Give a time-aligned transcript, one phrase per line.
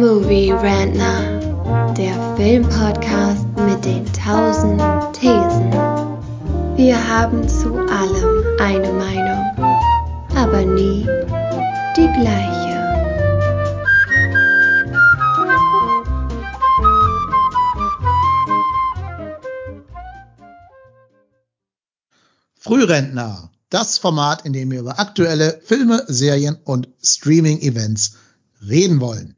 [0.00, 4.80] Movie Rantner, der Filmpodcast mit den tausend
[5.12, 5.70] Thesen.
[6.74, 9.44] Wir haben zu allem eine Meinung,
[10.34, 11.06] aber nie
[11.98, 12.80] die gleiche.
[22.54, 28.14] Frührentner, das Format, in dem wir über aktuelle Filme, Serien und Streaming-Events
[28.66, 29.36] reden wollen.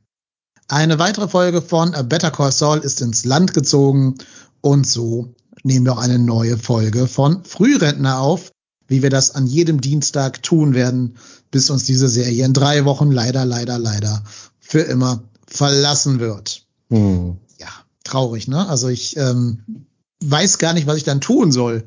[0.72, 4.14] Eine weitere Folge von A Better Call Saul ist ins Land gezogen
[4.62, 8.52] und so nehmen wir auch eine neue Folge von Frührentner auf,
[8.88, 11.18] wie wir das an jedem Dienstag tun werden,
[11.50, 14.24] bis uns diese Serie in drei Wochen leider, leider, leider
[14.60, 16.64] für immer verlassen wird.
[16.88, 17.36] Hm.
[17.58, 17.68] Ja,
[18.02, 18.66] traurig, ne?
[18.66, 19.86] Also ich ähm,
[20.24, 21.84] weiß gar nicht, was ich dann tun soll.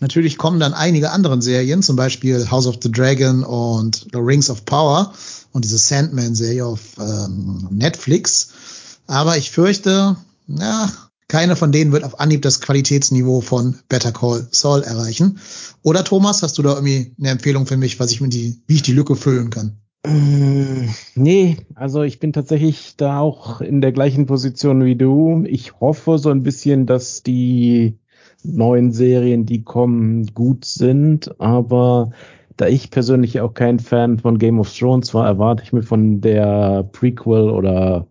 [0.00, 4.50] Natürlich kommen dann einige andere Serien, zum Beispiel House of the Dragon und The Rings
[4.50, 5.14] of Power
[5.56, 8.98] und diese Sandman-Serie auf ähm, Netflix.
[9.06, 10.92] Aber ich fürchte, ja,
[11.28, 15.38] keine von denen wird auf Anhieb das Qualitätsniveau von Better Call Saul erreichen.
[15.82, 18.74] Oder Thomas, hast du da irgendwie eine Empfehlung für mich, was ich mir die, wie
[18.74, 19.78] ich die Lücke füllen kann?
[20.06, 25.42] Mm, nee, also ich bin tatsächlich da auch in der gleichen Position wie du.
[25.46, 27.98] Ich hoffe so ein bisschen, dass die
[28.44, 32.12] neuen Serien, die kommen, gut sind, aber
[32.56, 36.20] da ich persönlich auch kein Fan von Game of Thrones war, erwarte ich mir von
[36.20, 38.06] der Prequel oder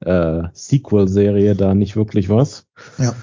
[0.00, 2.66] äh, Sequel-Serie da nicht wirklich was.
[2.98, 3.14] Ja.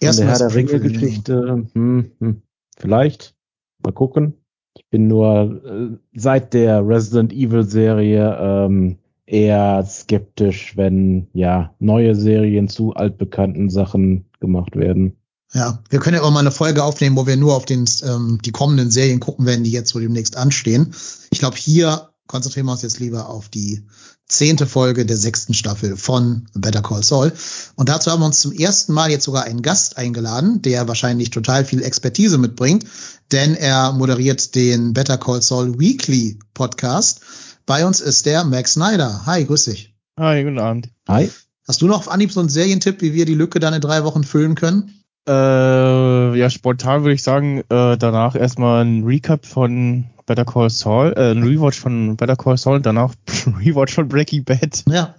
[0.00, 2.42] Erstmal der Herr der Ringe-Geschichte, hm, hm,
[2.76, 3.34] vielleicht.
[3.82, 4.34] Mal gucken.
[4.76, 12.68] Ich bin nur äh, seit der Resident Evil-Serie ähm, eher skeptisch, wenn ja neue Serien
[12.68, 15.16] zu altbekannten Sachen gemacht werden.
[15.56, 18.38] Ja, wir können ja auch mal eine Folge aufnehmen, wo wir nur auf den, ähm,
[18.44, 20.94] die kommenden Serien gucken werden, die jetzt so demnächst anstehen.
[21.30, 23.86] Ich glaube, hier konzentrieren wir uns jetzt lieber auf die
[24.28, 27.32] zehnte Folge der sechsten Staffel von Better Call Saul.
[27.74, 31.30] Und dazu haben wir uns zum ersten Mal jetzt sogar einen Gast eingeladen, der wahrscheinlich
[31.30, 32.84] total viel Expertise mitbringt,
[33.32, 37.20] denn er moderiert den Better Call Saul Weekly Podcast.
[37.64, 39.24] Bei uns ist der Max Snyder.
[39.24, 39.94] Hi, grüß dich.
[40.20, 40.90] Hi, guten Abend.
[41.08, 41.30] Hi.
[41.66, 44.04] Hast du noch auf Anhieb so einen Serientipp, wie wir die Lücke dann in drei
[44.04, 44.92] Wochen füllen können?
[45.28, 51.14] Äh, ja, spontan würde ich sagen, äh, danach erstmal ein Recap von Better Call Saul,
[51.16, 53.14] äh, ein Rewatch von Better Call Saul und danach
[53.46, 54.84] Rewatch von Breaking Bad.
[54.88, 55.14] Ja,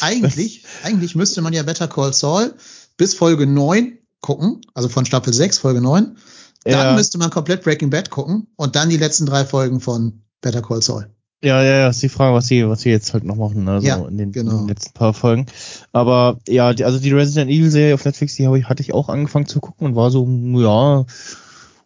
[0.00, 2.54] eigentlich, eigentlich müsste man ja Better Call Saul
[2.96, 6.16] bis Folge 9 gucken, also von Staffel 6, Folge 9.
[6.64, 6.94] Dann ja.
[6.94, 10.82] müsste man komplett Breaking Bad gucken und dann die letzten drei Folgen von Better Call
[10.82, 11.10] Saul.
[11.42, 13.86] Ja, ja, ja, ist die Frage, was sie, was sie jetzt halt noch machen, also
[13.86, 14.52] ja, in, den, genau.
[14.52, 15.46] in den letzten paar Folgen.
[15.92, 18.94] Aber ja, die, also die Resident Evil Serie auf Netflix, die habe ich, hatte ich
[18.94, 21.04] auch angefangen zu gucken und war so, ja,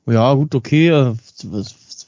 [0.06, 1.14] ja, gut, okay, äh,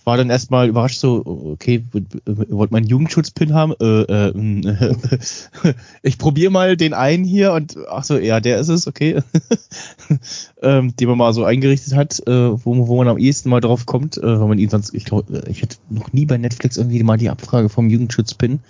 [0.05, 1.85] war dann erstmal überrascht so, okay,
[2.27, 3.73] wollt man einen Jugendschutzpin haben?
[3.81, 4.95] Äh, äh,
[6.03, 9.21] ich probiere mal den einen hier und ach so, ja, der ist es, okay.
[10.63, 13.87] ähm, den man mal so eingerichtet hat, äh, wo, wo man am ehesten mal drauf
[13.87, 17.03] kommt, äh, wenn man ihn sonst, ich glaube, ich hätte noch nie bei Netflix irgendwie
[17.03, 18.61] mal die Abfrage vom Jugendschutzpin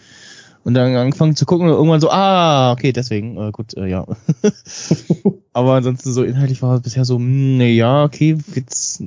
[0.64, 4.06] und dann angefangen zu gucken und irgendwann so, ah, okay, deswegen, äh, gut, äh, ja.
[5.54, 9.02] Aber ansonsten so inhaltlich war es bisher so, hm, nee, ja, okay, jetzt,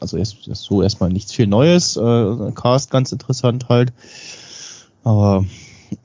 [0.00, 3.92] also erst, erst so erstmal nichts viel Neues, äh, Cast ganz interessant halt.
[5.04, 5.44] Aber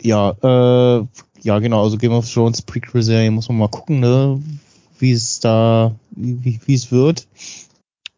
[0.01, 1.05] ja, äh,
[1.41, 4.41] ja genau, also Game of Thrones Prequel-Serie muss man mal gucken, ne,
[4.99, 7.27] wie es da, wie, es wird.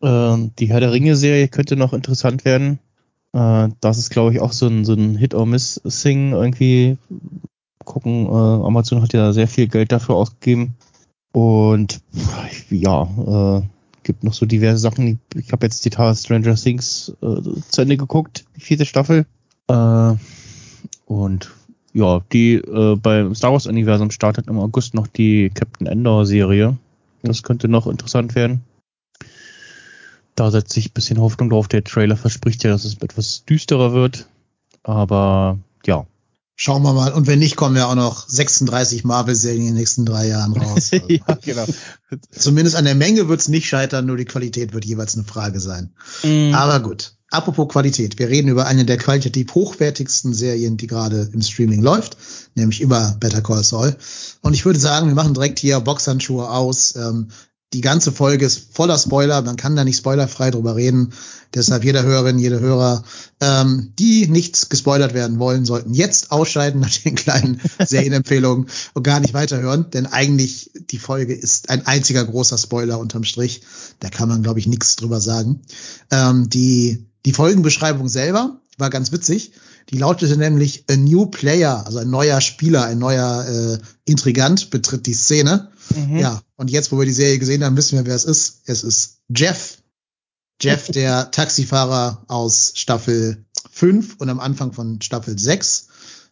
[0.01, 2.79] Äh, die Herr der Ringe-Serie könnte noch interessant werden.
[3.33, 6.97] Äh, das ist, glaube ich, auch so ein, so ein Hit-or-Miss-Thing irgendwie.
[7.85, 10.75] Gucken, äh, Amazon hat ja sehr viel Geld dafür ausgegeben.
[11.37, 12.01] Und
[12.71, 13.61] ja, äh,
[14.01, 15.19] gibt noch so diverse Sachen.
[15.35, 19.27] Ich habe jetzt die Tar Stranger Things äh, zu Ende geguckt, die vierte Staffel.
[19.67, 20.15] Äh,
[21.05, 21.51] und
[21.93, 26.75] ja, die äh, beim Star Wars Universum startet im August noch die Captain Endor Serie.
[27.21, 28.63] Das könnte noch interessant werden.
[30.33, 31.67] Da setzt sich ein bisschen Hoffnung drauf.
[31.67, 34.27] Der Trailer verspricht ja, dass es etwas düsterer wird.
[34.81, 36.07] Aber ja.
[36.59, 37.13] Schauen wir mal.
[37.13, 40.89] Und wenn nicht, kommen ja auch noch 36 Marvel-Serien in den nächsten drei Jahren raus.
[40.91, 41.65] Also ja, genau.
[42.31, 45.59] Zumindest an der Menge wird es nicht scheitern, nur die Qualität wird jeweils eine Frage
[45.59, 45.93] sein.
[46.23, 46.55] Mm.
[46.55, 47.13] Aber gut.
[47.29, 52.17] Apropos Qualität, wir reden über eine der qualitativ hochwertigsten Serien, die gerade im Streaming läuft,
[52.55, 53.95] nämlich über Better Call Saul.
[54.41, 56.95] Und ich würde sagen, wir machen direkt hier Boxhandschuhe aus.
[56.95, 57.27] Ähm,
[57.73, 61.13] die ganze Folge ist voller Spoiler, man kann da nicht spoilerfrei drüber reden.
[61.53, 63.03] Deshalb jeder Hörerin, jede Hörer,
[63.41, 69.19] ähm, die nichts gespoilert werden wollen, sollten jetzt ausscheiden nach den kleinen Serienempfehlungen und gar
[69.19, 69.89] nicht weiterhören.
[69.91, 73.61] Denn eigentlich die Folge ist ein einziger großer Spoiler unterm Strich.
[73.99, 75.61] Da kann man, glaube ich, nichts drüber sagen.
[76.09, 79.51] Ähm, die, die Folgenbeschreibung selber war ganz witzig.
[79.89, 85.05] Die lautete nämlich A New Player, also ein neuer Spieler, ein neuer äh, Intrigant betritt
[85.05, 85.71] die Szene.
[85.95, 86.17] Mhm.
[86.17, 88.61] Ja, und jetzt, wo wir die Serie gesehen haben, wissen wir, wer es ist.
[88.65, 89.77] Es ist Jeff.
[90.61, 95.87] Jeff, der Taxifahrer aus Staffel 5 und am Anfang von Staffel 6.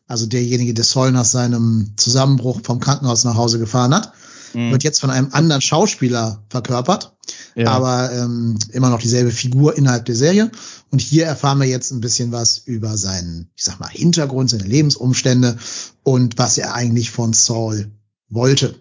[0.07, 4.13] Also derjenige, der Saul nach seinem Zusammenbruch vom Krankenhaus nach Hause gefahren hat.
[4.55, 4.71] Mhm.
[4.71, 7.15] Wird jetzt von einem anderen Schauspieler verkörpert.
[7.55, 7.71] Ja.
[7.71, 10.51] Aber ähm, immer noch dieselbe Figur innerhalb der Serie.
[10.91, 14.63] Und hier erfahren wir jetzt ein bisschen was über seinen, ich sag mal, Hintergrund, seine
[14.63, 15.57] Lebensumstände
[16.03, 17.91] und was er eigentlich von Saul
[18.29, 18.75] wollte.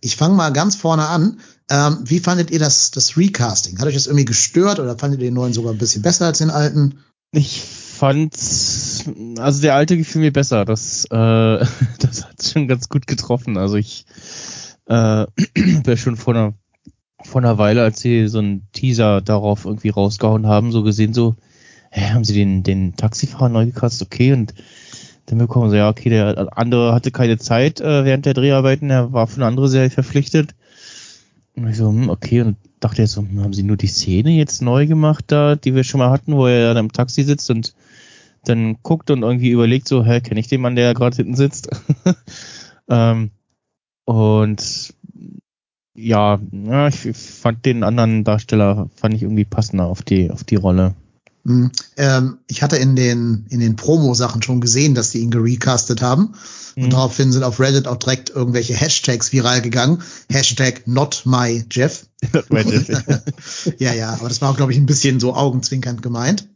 [0.00, 1.40] Ich fange mal ganz vorne an.
[1.70, 3.78] Ähm, wie fandet ihr das, das Recasting?
[3.78, 6.38] Hat euch das irgendwie gestört oder fandet ihr den neuen sogar ein bisschen besser als
[6.38, 6.98] den alten?
[7.32, 8.34] Ich fand,
[9.38, 10.64] also der alte gefiel mir besser.
[10.64, 11.08] Das, äh,
[11.98, 13.56] das hat schon ganz gut getroffen.
[13.56, 14.04] Also ich
[14.86, 15.26] äh,
[15.84, 16.54] wäre schon vor einer,
[17.22, 21.36] vor einer Weile, als sie so einen Teaser darauf irgendwie rausgehauen haben, so gesehen, so,
[21.90, 24.54] hä, haben sie den, den Taxifahrer neu gecastet, okay, und
[25.26, 29.12] dann bekommen sie, ja, okay, der andere hatte keine Zeit äh, während der Dreharbeiten, er
[29.12, 30.54] war für eine andere Serie verpflichtet.
[31.56, 34.30] Und ich so, hm, okay, und dachte jetzt so, hm, haben sie nur die Szene
[34.32, 37.50] jetzt neu gemacht da, die wir schon mal hatten, wo er dann im Taxi sitzt
[37.50, 37.74] und
[38.44, 41.70] dann guckt und irgendwie überlegt so, hä, kenne ich den Mann, der gerade hinten sitzt?
[42.90, 43.30] ähm,
[44.04, 44.94] und
[45.94, 46.40] ja,
[46.88, 50.94] ich fand den anderen Darsteller, fand ich irgendwie passender auf die, auf die Rolle.
[51.44, 51.70] Mhm.
[51.96, 56.34] Ähm, ich hatte in den, in den Promo-Sachen schon gesehen, dass die ihn gerecastet haben.
[56.74, 56.90] Und mhm.
[56.90, 60.02] daraufhin sind auf Reddit auch direkt irgendwelche Hashtags viral gegangen.
[60.28, 62.06] Hashtag not my Jeff.
[63.78, 66.48] ja, ja, aber das war auch, glaube ich, ein bisschen so augenzwinkernd gemeint.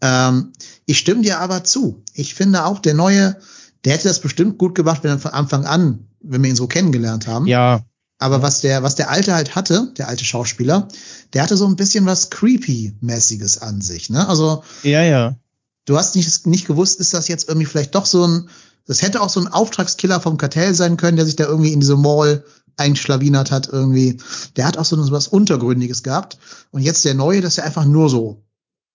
[0.00, 0.52] Ähm,
[0.86, 2.02] ich stimme dir aber zu.
[2.12, 3.36] Ich finde auch, der neue,
[3.84, 6.66] der hätte das bestimmt gut gemacht, wenn er von Anfang an, wenn wir ihn so
[6.66, 7.46] kennengelernt haben.
[7.46, 7.82] Ja.
[8.18, 10.88] Aber was der, was der alte halt hatte, der alte Schauspieler,
[11.32, 14.28] der hatte so ein bisschen was creepy-mäßiges an sich, ne?
[14.28, 14.62] Also.
[14.82, 15.36] Ja, ja.
[15.84, 18.48] Du hast nicht, nicht gewusst, ist das jetzt irgendwie vielleicht doch so ein,
[18.86, 21.80] das hätte auch so ein Auftragskiller vom Kartell sein können, der sich da irgendwie in
[21.80, 22.44] diese Mall
[22.76, 24.18] einschlawinert hat irgendwie.
[24.56, 26.38] Der hat auch so was Untergründiges gehabt.
[26.70, 28.42] Und jetzt der neue, das ist ja einfach nur so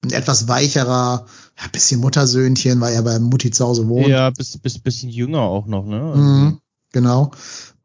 [0.04, 1.26] ein etwas weicherer,
[1.60, 4.08] ja, bisschen Muttersöhnchen, weil er bei Mutti zu Hause wohnt.
[4.08, 6.14] Ja, bis, bis, bisschen jünger auch noch, ne?
[6.16, 6.60] Mhm,
[6.92, 7.32] genau.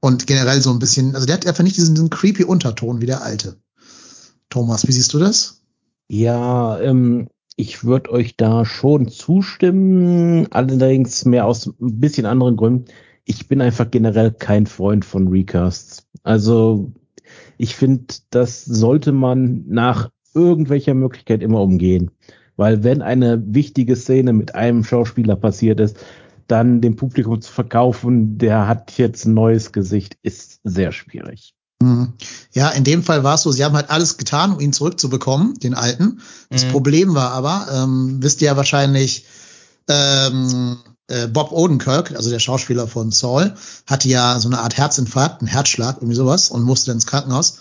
[0.00, 3.06] Und generell so ein bisschen, also der hat einfach nicht diesen, diesen creepy Unterton wie
[3.06, 3.56] der alte.
[4.50, 5.62] Thomas, wie siehst du das?
[6.08, 12.86] Ja, ähm, ich würde euch da schon zustimmen, allerdings mehr aus ein bisschen anderen Gründen.
[13.24, 16.06] Ich bin einfach generell kein Freund von Recasts.
[16.22, 16.92] Also
[17.56, 22.10] ich finde, das sollte man nach irgendwelcher Möglichkeit immer umgehen.
[22.56, 25.96] Weil wenn eine wichtige Szene mit einem Schauspieler passiert ist,
[26.46, 31.54] dann dem Publikum zu verkaufen, der hat jetzt ein neues Gesicht, ist sehr schwierig.
[31.80, 32.12] Mhm.
[32.52, 35.54] Ja, in dem Fall war es so, sie haben halt alles getan, um ihn zurückzubekommen,
[35.54, 36.20] den alten.
[36.50, 36.70] Das mhm.
[36.70, 39.26] Problem war aber, ähm, wisst ihr ja wahrscheinlich,
[39.88, 40.76] ähm,
[41.08, 43.54] äh, Bob Odenkirk, also der Schauspieler von Saul,
[43.86, 47.58] hatte ja so eine Art Herzinfarkt, einen Herzschlag, irgendwie sowas, und musste ins Krankenhaus.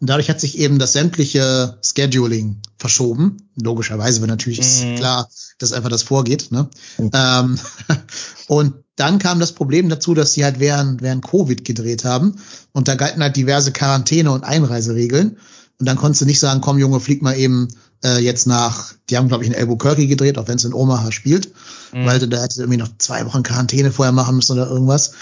[0.00, 3.48] Und dadurch hat sich eben das sämtliche Scheduling verschoben.
[3.60, 4.64] Logischerweise, weil natürlich mhm.
[4.64, 5.28] ist klar,
[5.58, 6.52] dass einfach das vorgeht.
[6.52, 6.68] Ne?
[6.98, 7.10] Mhm.
[7.14, 7.58] Ähm,
[8.48, 12.36] und dann kam das Problem dazu, dass sie halt während, während Covid gedreht haben.
[12.72, 15.38] Und da galten halt diverse Quarantäne- und Einreiseregeln.
[15.78, 17.68] Und dann konntest du nicht sagen, komm Junge, flieg mal eben
[18.04, 21.12] äh, jetzt nach, die haben glaube ich in Albuquerque gedreht, auch wenn es in Omaha
[21.12, 21.52] spielt,
[21.92, 22.06] mhm.
[22.06, 25.12] weil du da hättest irgendwie noch zwei Wochen Quarantäne vorher machen müssen oder irgendwas.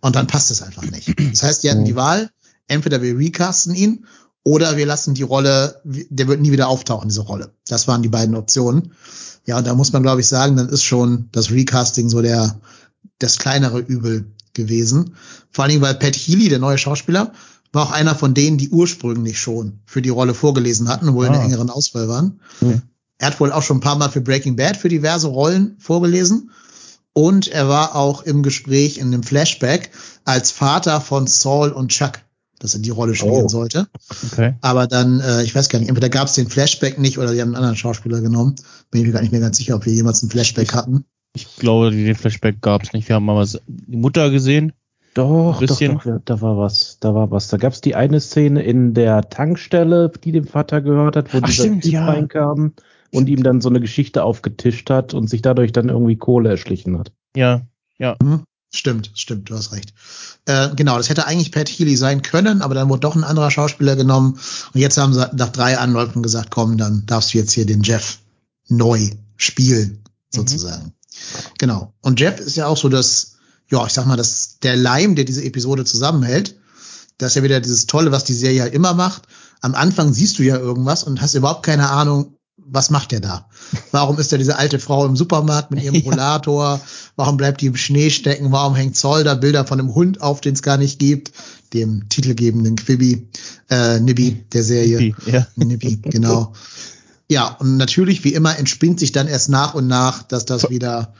[0.00, 1.14] Und dann passt es einfach nicht.
[1.32, 1.86] Das heißt, die hatten mhm.
[1.86, 2.30] die Wahl,
[2.68, 4.06] entweder wir recasten ihn
[4.44, 7.54] oder wir lassen die Rolle, der wird nie wieder auftauchen, diese Rolle.
[7.66, 8.92] Das waren die beiden Optionen.
[9.46, 12.60] Ja, und da muss man, glaube ich, sagen, dann ist schon das Recasting so der,
[13.18, 15.16] das kleinere Übel gewesen.
[15.50, 17.32] Vor allen Dingen, weil Pat Healy, der neue Schauspieler,
[17.72, 21.28] war auch einer von denen, die ursprünglich schon für die Rolle vorgelesen hatten, wohl ah.
[21.28, 22.40] in der engeren Auswahl waren.
[22.60, 22.82] Mhm.
[23.18, 26.50] Er hat wohl auch schon ein paar Mal für Breaking Bad für diverse Rollen vorgelesen.
[27.14, 29.90] Und er war auch im Gespräch in einem Flashback
[30.24, 32.20] als Vater von Saul und Chuck
[32.64, 33.48] dass er die Rolle spielen oh.
[33.48, 33.88] sollte.
[34.32, 34.54] Okay.
[34.62, 37.42] Aber dann, äh, ich weiß gar nicht, entweder gab es den Flashback nicht oder die
[37.42, 38.54] haben einen anderen Schauspieler genommen.
[38.90, 41.04] Bin ich mir gar nicht mehr ganz sicher, ob wir jemals einen Flashback hatten.
[41.36, 43.06] Ich glaube, den Flashback gab es nicht.
[43.06, 44.72] Wir haben mal die Mutter gesehen.
[45.12, 47.48] Doch, doch, doch, da war was, da war was.
[47.48, 51.38] Da gab es die eine Szene in der Tankstelle, die dem Vater gehört hat, wo
[51.42, 52.06] Ach, dieser stimmt, ja.
[52.06, 52.72] reinkam
[53.12, 56.98] und ihm dann so eine Geschichte aufgetischt hat und sich dadurch dann irgendwie Kohle erschlichen
[56.98, 57.12] hat.
[57.36, 57.60] Ja,
[57.98, 58.16] ja.
[58.22, 58.44] Mhm.
[58.74, 59.94] Stimmt, stimmt, du hast recht.
[60.46, 63.52] Äh, genau, das hätte eigentlich Pat Healy sein können, aber dann wurde doch ein anderer
[63.52, 64.36] Schauspieler genommen.
[64.72, 67.84] Und jetzt haben sie nach drei Anläufen gesagt, komm, dann darfst du jetzt hier den
[67.84, 68.18] Jeff
[68.66, 70.36] neu spielen, mhm.
[70.36, 70.86] sozusagen.
[70.86, 70.92] Mhm.
[71.58, 71.94] Genau.
[72.00, 73.36] Und Jeff ist ja auch so das,
[73.70, 76.56] ja, ich sag mal, das, der Leim, der diese Episode zusammenhält.
[77.16, 79.28] Das ist ja wieder dieses Tolle, was die Serie halt immer macht.
[79.60, 82.33] Am Anfang siehst du ja irgendwas und hast überhaupt keine Ahnung,
[82.66, 83.48] was macht der da?
[83.90, 86.80] Warum ist da diese alte Frau im Supermarkt mit ihrem Rollator?
[87.16, 88.52] Warum bleibt die im Schnee stecken?
[88.52, 91.32] Warum hängt Zoll da Bilder von einem Hund auf, den es gar nicht gibt?
[91.72, 93.28] Dem titelgebenden Quibi,
[93.70, 94.98] äh, Nibby der Serie.
[94.98, 95.46] Nibby, ja.
[95.56, 96.52] Nibby, genau.
[97.28, 101.14] Ja, und natürlich, wie immer, entspinnt sich dann erst nach und nach, dass das wieder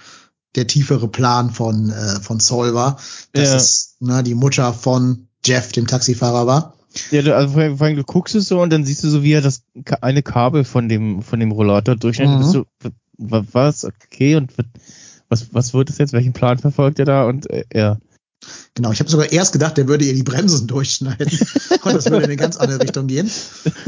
[0.54, 2.98] der tiefere Plan von, äh, von Saul war.
[3.32, 3.56] Dass ja.
[3.56, 6.73] es ne, die Mutter von Jeff, dem Taxifahrer, war.
[7.10, 9.08] Ja, du, also vor allem, vor allem, du guckst es so und dann siehst du
[9.08, 9.62] so, wie er das
[10.00, 12.46] eine Kabel von dem von dem Rollator durchschneidet.
[12.46, 12.50] Mhm.
[12.50, 12.66] So,
[13.18, 13.84] was?
[13.84, 14.52] Okay, und
[15.28, 16.12] was, was wird es jetzt?
[16.12, 17.24] Welchen Plan verfolgt er da?
[17.26, 17.98] Und äh, ja.
[18.74, 21.38] Genau, ich habe sogar erst gedacht, der würde ihr die Bremsen durchschneiden.
[21.82, 23.30] und das würde in eine ganz andere Richtung gehen.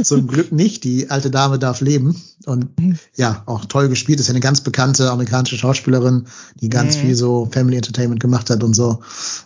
[0.02, 0.84] Zum Glück nicht.
[0.84, 2.20] Die alte Dame darf leben.
[2.46, 2.68] Und
[3.16, 4.20] ja, auch toll gespielt.
[4.20, 6.26] Ist ja eine ganz bekannte amerikanische Schauspielerin,
[6.60, 7.00] die ganz mhm.
[7.00, 9.00] viel so Family Entertainment gemacht hat und so.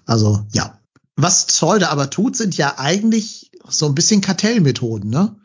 [0.07, 0.77] Also ja.
[1.17, 3.40] Was Zoll da aber tut, sind ja eigentlich
[3.71, 5.37] so ein bisschen Kartellmethoden, ne?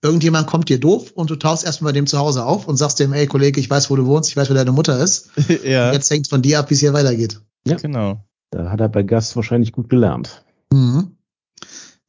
[0.00, 3.00] Irgendjemand kommt dir doof und du tauchst erstmal bei dem zu Hause auf und sagst
[3.00, 5.30] dem, ey Kollege, ich weiß, wo du wohnst, ich weiß, wer deine Mutter ist.
[5.64, 5.88] ja.
[5.88, 7.40] Und jetzt hängt von dir ab, wie es hier weitergeht.
[7.66, 8.24] Ja, genau.
[8.50, 10.44] Da hat er bei Gast wahrscheinlich gut gelernt.
[10.72, 11.16] Mhm.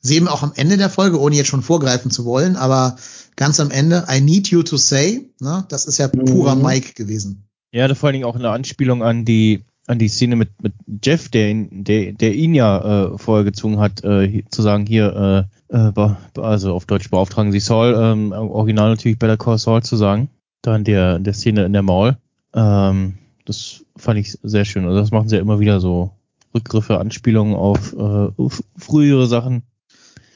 [0.02, 2.96] Sehen wir auch am Ende der Folge, ohne jetzt schon vorgreifen zu wollen, aber
[3.36, 6.62] ganz am Ende, I need you to say, ne, das ist ja purer mhm.
[6.62, 7.50] Mike gewesen.
[7.72, 10.74] Ja, da vor allen Dingen auch eine Anspielung an die an die Szene mit, mit
[11.04, 15.48] Jeff, der ihn, der, der ihn ja äh, vorher gezwungen hat, äh, zu sagen, hier,
[15.50, 15.92] äh, äh,
[16.40, 20.30] also auf Deutsch beauftragen Sie Saul, ähm, original natürlich Better Call Saul zu sagen,
[20.62, 22.18] da in der, in der Szene in der Mall.
[22.54, 24.86] Ähm, das fand ich sehr schön.
[24.86, 26.12] Also das machen sie ja immer wieder so
[26.54, 27.98] Rückgriffe, Anspielungen auf, äh,
[28.38, 29.64] auf frühere Sachen.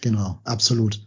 [0.02, 1.02] Genau, absolut.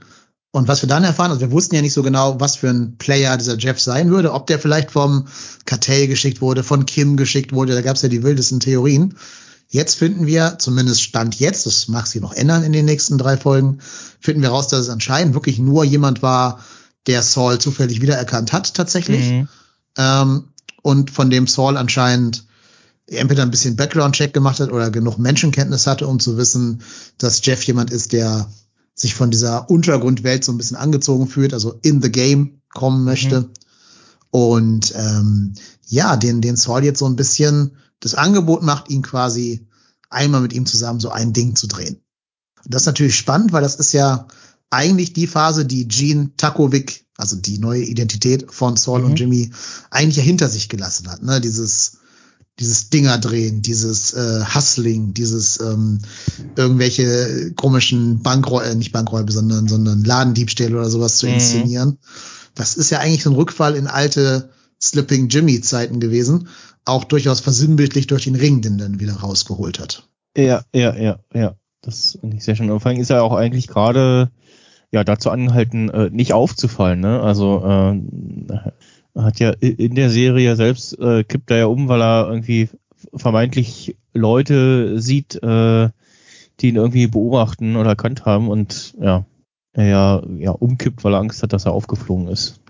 [0.51, 2.97] Und was wir dann erfahren, also wir wussten ja nicht so genau, was für ein
[2.97, 5.27] Player dieser Jeff sein würde, ob der vielleicht vom
[5.67, 9.17] Kartell geschickt wurde, von Kim geschickt wurde, da gab es ja die wildesten Theorien.
[9.69, 13.37] Jetzt finden wir, zumindest Stand jetzt, das mag sich noch ändern in den nächsten drei
[13.37, 13.79] Folgen,
[14.21, 16.65] finden wir raus, dass es anscheinend wirklich nur jemand war,
[17.07, 19.31] der Saul zufällig wiedererkannt hat, tatsächlich.
[19.31, 19.49] Mhm.
[19.97, 20.45] Ähm,
[20.83, 22.47] und von dem Saul anscheinend
[23.07, 26.83] entweder ein bisschen Background-Check gemacht hat oder genug Menschenkenntnis hatte, um zu wissen,
[27.19, 28.49] dass Jeff jemand ist, der
[28.95, 33.43] sich von dieser Untergrundwelt so ein bisschen angezogen fühlt, also in the game kommen möchte.
[33.43, 33.51] Mhm.
[34.31, 35.55] Und ähm,
[35.87, 39.67] ja, den, den Saul jetzt so ein bisschen das Angebot macht, ihn quasi
[40.11, 42.01] einmal mit ihm zusammen so ein Ding zu drehen.
[42.65, 44.29] Und das ist natürlich spannend, weil das ist ja
[44.71, 49.07] eigentlich die Phase, die Gene Takovic, also die neue Identität von Saul mhm.
[49.07, 49.51] und Jimmy,
[49.91, 51.23] eigentlich ja hinter sich gelassen hat.
[51.23, 51.41] Ne?
[51.41, 51.99] Dieses
[52.59, 55.99] dieses Dinger drehen, dieses äh, Hustling, dieses ähm,
[56.57, 61.35] irgendwelche komischen Bankräuber, äh, nicht Bankräuber, sondern, sondern Ladendiebstähle oder sowas zu mhm.
[61.35, 61.89] inszenieren.
[61.91, 61.99] Mhm.
[62.55, 64.51] Das ist ja eigentlich so ein Rückfall in alte
[64.81, 66.49] Slipping Jimmy Zeiten gewesen.
[66.87, 70.09] Auch durchaus versinnbildlich durch den Ring, den dann wieder rausgeholt hat.
[70.37, 71.55] Ja, ja, ja, ja.
[71.83, 72.69] Das finde ich sehr schön.
[72.69, 74.31] Vor allem ist er auch eigentlich gerade
[74.91, 77.01] ja dazu angehalten, äh, nicht aufzufallen.
[77.01, 77.21] Ne?
[77.21, 82.29] Also äh, hat ja in der Serie selbst äh, kippt er ja um, weil er
[82.29, 82.69] irgendwie
[83.15, 85.91] vermeintlich Leute sieht, äh,
[86.61, 89.27] die ihn irgendwie beobachten oder erkannt haben und ja,
[89.73, 92.61] er ja, ja umkippt, weil er Angst hat, dass er aufgeflogen ist.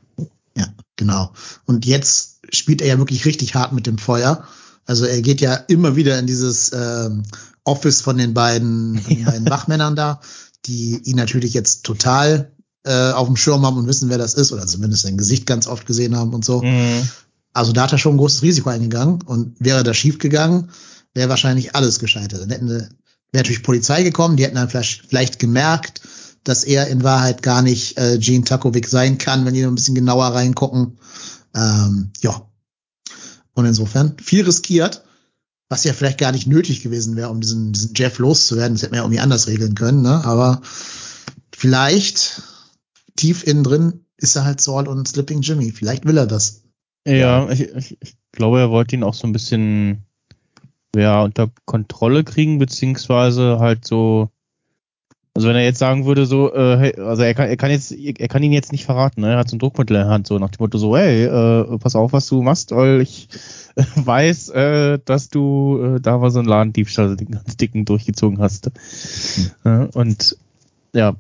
[0.57, 1.31] Ja, genau.
[1.67, 4.45] Und jetzt spielt er ja wirklich richtig hart mit dem Feuer.
[4.85, 7.23] Also er geht ja immer wieder in dieses ähm,
[7.65, 9.31] Office von den beiden, von den ja.
[9.31, 10.21] beiden Wachmännern da,
[10.67, 12.53] die ihn natürlich jetzt total
[12.85, 15.67] äh, auf dem Schirm haben und wissen, wer das ist, oder zumindest sein Gesicht ganz
[15.67, 16.63] oft gesehen haben und so.
[16.63, 17.09] Mhm.
[17.53, 20.71] Also da hat er schon ein großes Risiko eingegangen und wäre das schief gegangen,
[21.15, 22.43] wäre wahrscheinlich alles gescheitert.
[22.43, 22.89] Dann hätten wäre
[23.33, 26.01] natürlich Polizei gekommen, die hätten dann vielleicht, vielleicht gemerkt,
[26.45, 29.75] dass er in Wahrheit gar nicht äh, Gene Takovic sein kann, wenn die noch ein
[29.75, 30.99] bisschen genauer reingucken.
[31.57, 32.49] Ähm, ja.
[33.55, 35.05] Und insofern viel riskiert,
[35.69, 38.75] was ja vielleicht gar nicht nötig gewesen wäre, um diesen, diesen Jeff loszuwerden.
[38.75, 40.25] Das hätte man ja irgendwie anders regeln können, ne?
[40.25, 40.61] Aber
[41.53, 42.43] vielleicht
[43.17, 45.73] tief innen drin ist er halt Saul und Slipping Jimmy.
[45.73, 46.63] Vielleicht will er das.
[47.07, 50.07] Ja, ich, ich, ich glaube, er wollte ihn auch so ein bisschen
[50.95, 54.31] ja, unter Kontrolle kriegen, beziehungsweise halt so,
[55.37, 57.93] also wenn er jetzt sagen würde, so, äh, hey, also er kann, er kann jetzt,
[57.93, 59.33] er kann ihn jetzt nicht verraten, ne?
[59.33, 61.77] Er hat so ein Druckmittel in der Hand, so nach dem Motto so, hey, äh,
[61.77, 63.29] pass auf, was du machst, weil ich
[63.75, 68.39] äh, weiß, äh, dass du äh, da war so ein Ladendiebstahl, den ganz dicken durchgezogen
[68.39, 68.71] hast.
[69.35, 69.51] Hm.
[69.67, 70.39] Ja, und
[70.95, 71.17] ja,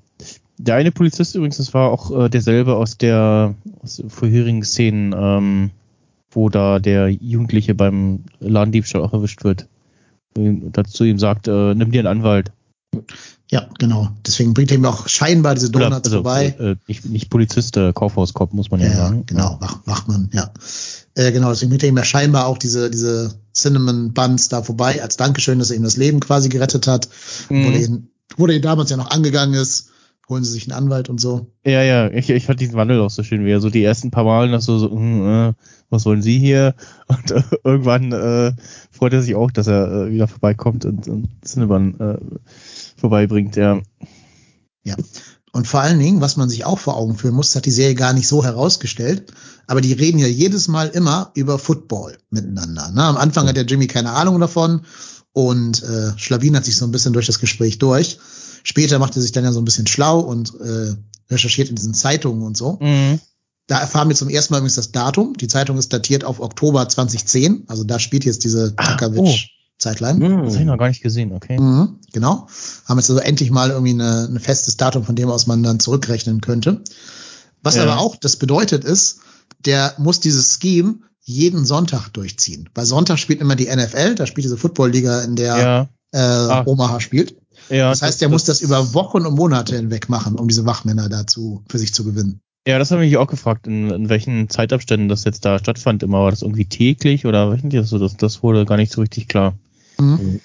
[0.56, 5.70] der eine Polizist übrigens, das war auch äh, derselbe aus der aus vorherigen Szenen, ähm,
[6.30, 9.68] wo da der Jugendliche beim Ladendiebstahl auch erwischt wird.
[10.32, 12.50] Dazu ihm sagt, äh, nimm dir einen Anwalt.
[13.49, 14.09] Ja, genau.
[14.26, 16.57] Deswegen bringt er ihm auch scheinbar diese Donuts Oder, also, vorbei.
[16.59, 19.25] Äh, nicht, nicht Polizist, äh, Kaufhauskopf, muss man ja, ja sagen.
[19.26, 20.50] Genau, Wach, Wachmann, ja.
[21.15, 25.00] Äh, genau, deswegen bringt er ihm ja scheinbar auch diese, diese Cinnamon Buns da vorbei,
[25.00, 27.09] als Dankeschön, dass er ihm das Leben quasi gerettet hat.
[27.49, 28.09] Mhm.
[28.37, 29.91] Wo, er ihn, damals ja noch angegangen ist
[30.29, 31.53] holen sie sich einen Anwalt und so.
[31.65, 34.11] Ja, ja, ich, ich fand diesen Wandel auch so schön, wie er so die ersten
[34.11, 35.53] paar Mal noch so, so äh,
[35.88, 36.75] was wollen Sie hier?
[37.07, 38.53] Und äh, irgendwann äh,
[38.91, 42.19] freut er sich auch, dass er äh, wieder vorbeikommt und, und Cinnabon äh,
[42.97, 43.81] vorbeibringt, ja.
[44.85, 44.97] Ja.
[45.53, 47.95] Und vor allen Dingen, was man sich auch vor Augen führen muss, hat die Serie
[47.95, 49.33] gar nicht so herausgestellt,
[49.67, 52.91] aber die reden ja jedes Mal immer über Football miteinander.
[52.91, 53.03] Ne?
[53.03, 54.83] Am Anfang hat der Jimmy keine Ahnung davon
[55.33, 58.19] und äh, Schlawin hat sich so ein bisschen durch das Gespräch durch.
[58.65, 60.95] Später macht er sich dann ja so ein bisschen schlau und äh,
[61.31, 62.79] recherchiert in diesen Zeitungen und so.
[62.81, 63.21] Mhm.
[63.67, 65.35] Da erfahren wir zum ersten Mal übrigens das Datum.
[65.35, 67.65] Die Zeitung ist datiert auf Oktober 2010.
[67.67, 69.21] Also da spielt jetzt diese Takavic.
[69.21, 69.35] Oh.
[69.78, 70.18] Zeitline.
[70.18, 70.45] Mhm.
[70.45, 71.59] Das habe ich noch gar nicht gesehen, okay.
[71.59, 72.47] Mhm, genau.
[72.87, 75.80] Haben jetzt also endlich mal irgendwie eine, ein festes Datum, von dem aus man dann
[75.80, 76.83] zurückrechnen könnte.
[77.62, 77.83] Was ja.
[77.83, 79.21] aber auch das bedeutet ist,
[79.64, 82.68] der muss dieses Scheme jeden Sonntag durchziehen.
[82.73, 85.88] Bei Sonntag spielt immer die NFL, da spielt diese Football-Liga, in der ja.
[86.12, 86.62] äh, ah.
[86.64, 87.37] Omaha spielt.
[87.68, 91.09] Ja, das heißt, der muss das über Wochen und Monate hinweg machen, um diese Wachmänner
[91.09, 92.40] dazu für sich zu gewinnen.
[92.66, 96.02] Ja, das habe ich mich auch gefragt, in, in welchen Zeitabständen das jetzt da stattfand.
[96.02, 97.80] Immer war das irgendwie täglich oder wöchentlich?
[97.80, 99.54] Also das, das wurde gar nicht so richtig klar.
[99.99, 100.41] Mhm.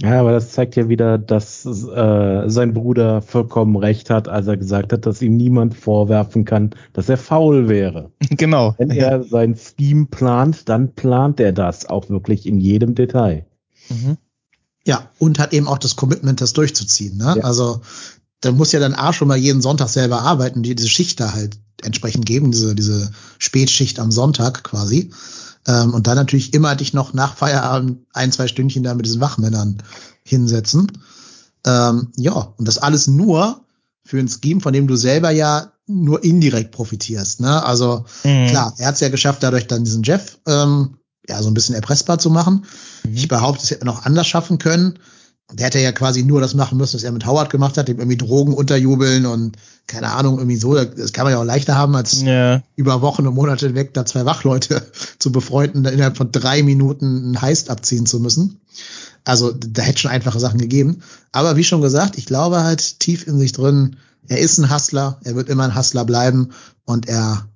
[0.00, 4.58] Ja, aber das zeigt ja wieder, dass äh, sein Bruder vollkommen recht hat, als er
[4.58, 8.10] gesagt hat, dass ihm niemand vorwerfen kann, dass er faul wäre.
[8.30, 8.74] Genau.
[8.76, 13.46] Wenn er sein Scheme plant, dann plant er das auch wirklich in jedem Detail.
[13.88, 14.18] Mhm.
[14.84, 17.16] Ja, und hat eben auch das Commitment, das durchzuziehen.
[17.16, 17.36] Ne?
[17.38, 17.44] Ja.
[17.44, 17.80] Also
[18.40, 21.32] da muss ja dann A schon mal jeden Sonntag selber arbeiten, die diese Schicht da
[21.32, 25.10] halt entsprechend geben, diese, diese Spätschicht am Sonntag quasi.
[25.66, 29.20] Ähm, und dann natürlich immer dich noch nach Feierabend ein, zwei Stündchen da mit diesen
[29.20, 29.82] Wachmännern
[30.22, 30.92] hinsetzen.
[31.64, 33.60] Ähm, ja, und das alles nur
[34.04, 37.40] für ein Scheme, von dem du selber ja nur indirekt profitierst.
[37.40, 37.64] Ne?
[37.64, 38.48] Also mhm.
[38.48, 41.74] klar, er hat es ja geschafft, dadurch dann diesen Jeff ähm, ja so ein bisschen
[41.74, 42.64] erpressbar zu machen.
[43.04, 43.14] Mhm.
[43.14, 44.98] Ich behaupte, es hätte man noch anders schaffen können.
[45.52, 47.98] Der hätte ja quasi nur das machen müssen, was er mit Howard gemacht hat, dem
[47.98, 50.74] irgendwie Drogen unterjubeln und keine Ahnung, irgendwie so.
[50.74, 52.62] Das kann man ja auch leichter haben, als ja.
[52.74, 54.82] über Wochen und Monate weg da zwei Wachleute
[55.18, 58.60] zu befreunden, da innerhalb von drei Minuten einen Heist abziehen zu müssen.
[59.24, 61.02] Also da hätte schon einfache Sachen gegeben.
[61.30, 63.96] Aber wie schon gesagt, ich glaube halt tief in sich drin,
[64.28, 66.50] er ist ein Hustler, er wird immer ein Hustler bleiben
[66.84, 67.48] und er,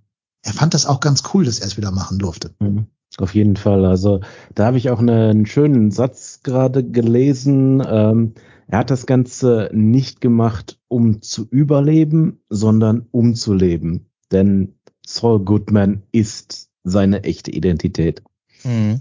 [0.42, 2.54] er fand das auch ganz cool, dass er es wieder machen durfte.
[2.60, 2.86] Mhm.
[3.18, 3.84] Auf jeden Fall.
[3.84, 4.20] Also
[4.54, 7.82] da habe ich auch eine, einen schönen Satz gerade gelesen.
[7.86, 8.34] Ähm,
[8.68, 14.06] er hat das Ganze nicht gemacht, um zu überleben, sondern um zu leben.
[14.30, 18.22] Denn Saul Goodman ist seine echte Identität.
[18.64, 19.00] Mhm.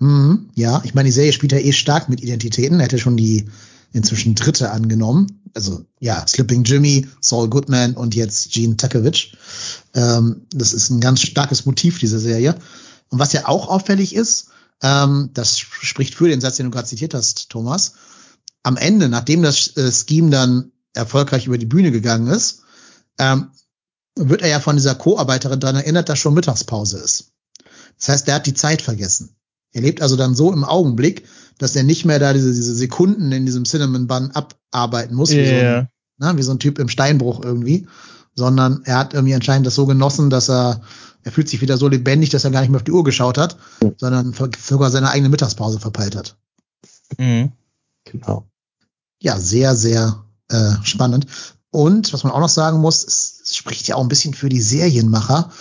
[0.00, 2.80] Mhm, ja, ich meine, die Serie spielt ja eh stark mit Identitäten.
[2.80, 3.44] Er hätte schon die
[3.92, 5.42] inzwischen dritte angenommen.
[5.54, 9.32] Also ja, Slipping Jimmy, Saul Goodman und jetzt Gene Tukovic.
[9.94, 12.56] Ähm, das ist ein ganz starkes Motiv dieser Serie.
[13.08, 14.48] Und was ja auch auffällig ist,
[14.82, 17.94] ähm, das spricht für den Satz, den du gerade zitiert hast, Thomas.
[18.62, 22.62] Am Ende, nachdem das äh, Scheme dann erfolgreich über die Bühne gegangen ist,
[23.18, 23.50] ähm,
[24.16, 27.32] wird er ja von dieser Co-Arbeiterin daran erinnert, dass schon Mittagspause ist.
[27.98, 29.36] Das heißt, er hat die Zeit vergessen.
[29.72, 31.24] Er lebt also dann so im Augenblick,
[31.62, 35.42] dass er nicht mehr da diese, diese Sekunden in diesem Cinnamon Bun abarbeiten muss, yeah.
[35.42, 37.86] wie, so ein, na, wie so ein Typ im Steinbruch irgendwie,
[38.34, 40.80] sondern er hat irgendwie anscheinend das so genossen, dass er,
[41.22, 43.38] er fühlt sich wieder so lebendig, dass er gar nicht mehr auf die Uhr geschaut
[43.38, 43.56] hat,
[43.96, 46.36] sondern sogar seine eigene Mittagspause verpeilt hat.
[47.16, 47.52] Mhm.
[48.04, 48.48] Genau.
[49.20, 51.26] Ja, sehr, sehr äh, spannend.
[51.70, 54.48] Und was man auch noch sagen muss, es, es spricht ja auch ein bisschen für
[54.48, 55.52] die Serienmacher,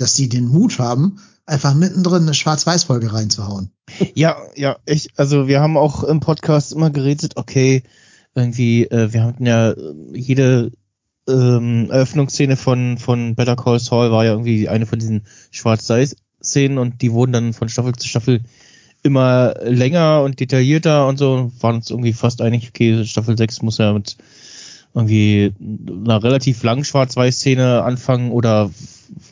[0.00, 3.70] dass die den Mut haben, einfach mittendrin eine Schwarz-Weiß-Folge reinzuhauen.
[4.14, 7.82] Ja, ja, ich, also wir haben auch im Podcast immer geredet, okay,
[8.34, 10.70] irgendwie, äh, wir hatten ja äh, jede
[11.28, 17.02] ähm, Eröffnungsszene von, von Better Call Saul war ja irgendwie eine von diesen Schwarz-Weiß-Szenen und
[17.02, 18.40] die wurden dann von Staffel zu Staffel
[19.02, 23.78] immer länger und detaillierter und so, waren uns irgendwie fast einig, okay, Staffel 6 muss
[23.78, 24.16] ja mit
[24.94, 25.52] irgendwie
[26.04, 28.70] einer relativ langen Schwarz-Weiß-Szene anfangen oder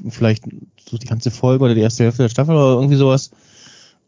[0.08, 0.44] vielleicht
[0.88, 3.30] so die ganze Folge oder die erste Hälfte der Staffel oder irgendwie sowas.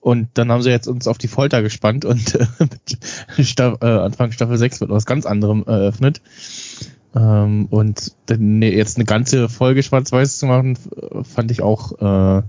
[0.00, 2.46] Und dann haben sie jetzt uns auf die Folter gespannt und äh,
[3.36, 6.22] mit Staff, äh, Anfang Staffel 6 wird was ganz anderem eröffnet.
[7.14, 10.78] Ähm, und dann jetzt eine ganze Folge schwarz-weiß zu machen,
[11.22, 12.42] fand ich auch äh,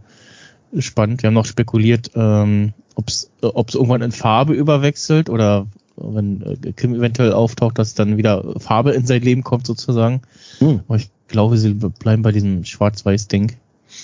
[0.80, 1.24] spannend.
[1.24, 6.96] Wir haben noch spekuliert, ähm, ob es irgendwann in Farbe überwechselt oder wenn äh, Kim
[6.96, 10.22] eventuell auftaucht, dass dann wieder Farbe in sein Leben kommt sozusagen.
[10.60, 10.82] Hm.
[10.88, 13.56] Aber ich glaube, sie bleiben bei diesem Schwarz-Weiß-Ding.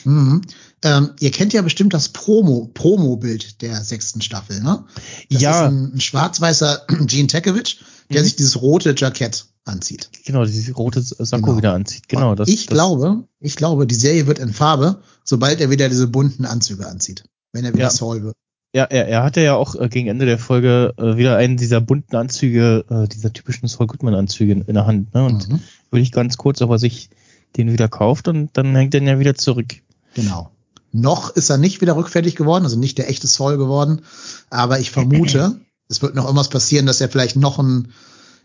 [0.04, 0.42] Mhm.
[0.84, 4.84] Ähm, ihr kennt ja bestimmt das Promo, Promo-Bild der sechsten Staffel, ne?
[5.30, 5.52] Das ja.
[5.52, 7.80] ist ein, ein schwarz-weißer Gene Tekevich,
[8.12, 8.26] der mhm.
[8.26, 10.10] sich dieses rote Jackett anzieht.
[10.26, 11.58] Genau, dieses rote Sakko genau.
[11.58, 12.08] wieder anzieht.
[12.08, 12.36] Genau.
[12.36, 16.08] Das, ich das glaube, ich glaube, die Serie wird in Farbe, sobald er wieder diese
[16.08, 17.24] bunten Anzüge anzieht.
[17.54, 17.90] Wenn er wieder ja.
[17.90, 18.36] Saul wird.
[18.78, 21.82] Ja, er, er hatte ja auch äh, gegen Ende der Folge äh, wieder einen dieser
[21.82, 25.16] bunten Anzüge, äh, dieser typischen Saul Goodman-Anzüge in, in, der Hand.
[25.16, 25.26] Ne?
[25.26, 25.62] Und mhm.
[25.90, 27.10] will ich ganz kurz, ob er sich
[27.56, 29.78] den wieder kauft und dann hängt er ihn ja wieder zurück.
[30.14, 30.52] Genau.
[30.92, 34.04] Noch ist er nicht wieder rückfällig geworden, also nicht der echte Saul geworden.
[34.52, 35.60] Aber ich vermute,
[35.90, 37.88] es wird noch irgendwas passieren, dass er vielleicht noch ein,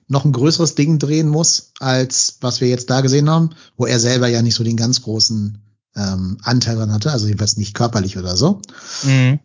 [0.09, 4.01] noch ein größeres Ding drehen muss, als was wir jetzt da gesehen haben, wo er
[4.01, 5.59] selber ja nicht so den ganz großen
[5.95, 8.63] ähm, Anteil dran hatte, also jedenfalls nicht körperlich oder so.
[9.03, 9.41] Mhm.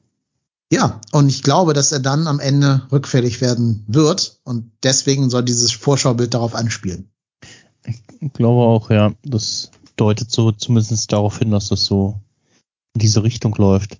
[0.71, 5.43] Ja, und ich glaube, dass er dann am Ende rückfällig werden wird und deswegen soll
[5.43, 7.09] dieses Vorschaubild darauf anspielen.
[8.19, 9.13] Ich glaube auch, ja.
[9.23, 12.19] Das deutet so zumindest darauf hin, dass das so
[12.93, 13.97] in diese Richtung läuft.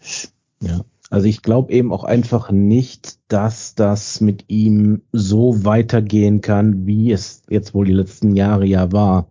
[0.62, 0.82] Ja.
[1.10, 7.14] Also ich glaube eben auch einfach nicht, dass das mit ihm so weitergehen kann, wie
[7.14, 9.30] es jetzt wohl die letzten Jahre ja war.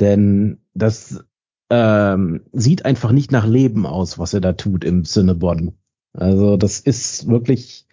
[0.00, 1.22] Denn das
[1.68, 5.74] ähm, sieht einfach nicht nach Leben aus, was er da tut im Cinnabon.
[6.12, 7.86] Also das ist wirklich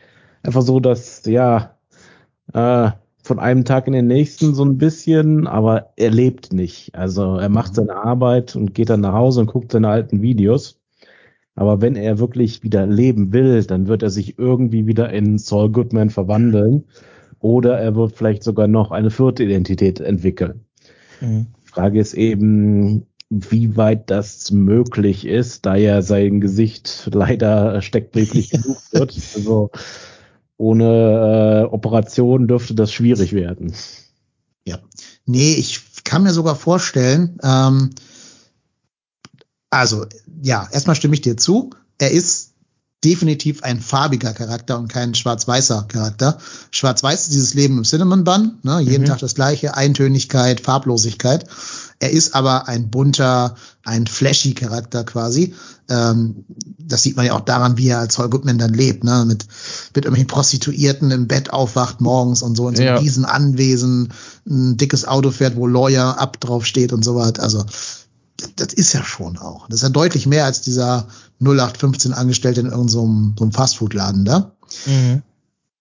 [0.44, 1.78] einfach so, dass ja
[2.54, 2.92] äh,
[3.24, 6.96] von einem Tag in den nächsten so ein bisschen, aber er lebt nicht.
[6.96, 10.80] Also er macht seine Arbeit und geht dann nach Hause und guckt seine alten Videos.
[11.56, 15.70] Aber wenn er wirklich wieder leben will, dann wird er sich irgendwie wieder in Saul
[15.70, 16.86] Goodman verwandeln.
[17.40, 20.62] Oder er wird vielleicht sogar noch eine vierte Identität entwickeln.
[21.22, 21.48] Mhm.
[21.66, 28.78] Frage ist eben, wie weit das möglich ist, da ja sein Gesicht leider steckbrieflich genug
[28.92, 29.16] wird.
[29.36, 29.72] Also
[30.58, 33.74] ohne äh, Operation dürfte das schwierig werden.
[34.66, 34.80] Ja.
[35.26, 37.92] Nee, ich kann mir sogar vorstellen, ähm,
[39.70, 40.06] also
[40.42, 41.70] ja, erstmal stimme ich dir zu.
[42.00, 42.50] Er ist
[43.04, 46.40] definitiv ein farbiger Charakter und kein schwarz-weißer Charakter.
[46.72, 48.80] Schwarz-weiß ist dieses Leben im Cinnamon Bun, ne?
[48.82, 49.08] jeden mhm.
[49.08, 51.46] Tag das gleiche, Eintönigkeit, Farblosigkeit.
[52.00, 55.54] Er ist aber ein bunter, ein flashy Charakter quasi.
[55.90, 56.46] Ähm,
[56.78, 59.26] das sieht man ja auch daran, wie er als Saul Goodman dann lebt, ne?
[59.26, 59.46] mit,
[59.94, 63.00] mit irgendwelchen Prostituierten im Bett aufwacht morgens und so in so einem ja.
[63.00, 64.14] riesen Anwesen,
[64.48, 67.38] ein dickes Auto fährt, wo Lawyer ab drauf steht und so was.
[67.40, 67.66] Also
[68.56, 69.68] das ist ja schon auch.
[69.68, 71.08] Das ist ja deutlich mehr als dieser
[71.42, 74.56] 0815 Angestellte in irgendeinem so einem Fastfood-Laden da.
[74.86, 75.24] Mhm.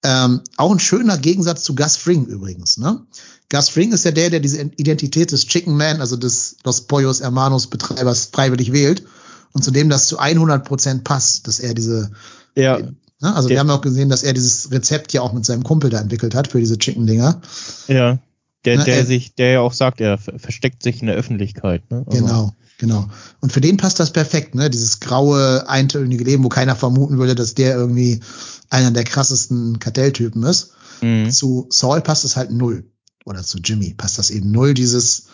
[0.05, 2.79] Ähm, auch ein schöner Gegensatz zu Gus Fring übrigens.
[2.79, 3.03] Ne?
[3.51, 7.21] Gus Fring ist ja der, der diese Identität des Chicken Man, also des Los Pollos
[7.21, 9.05] Hermanos Betreibers freiwillig wählt
[9.53, 12.11] und zu dem das zu 100 Prozent passt, dass er diese
[12.55, 12.79] ja.
[13.21, 13.35] Ne?
[13.35, 16.01] Also wir haben auch gesehen, dass er dieses Rezept ja auch mit seinem Kumpel da
[16.01, 17.41] entwickelt hat für diese Chicken-Dinger.
[17.89, 18.19] Ja.
[18.65, 21.91] Der, ne, der sich, der ja auch sagt, er versteckt sich in der Öffentlichkeit.
[21.91, 22.05] Ne?
[22.07, 22.19] Also.
[22.19, 23.09] Genau, genau.
[23.41, 24.69] Und für den passt das perfekt, ne?
[24.69, 28.21] Dieses graue, eintönige Leben, wo keiner vermuten würde, dass der irgendwie
[28.69, 30.73] einer der krassesten Kartelltypen ist.
[31.01, 31.31] Mhm.
[31.31, 32.85] Zu Saul passt es halt null.
[33.29, 35.27] Oder zu Jimmy passt das eben null, dieses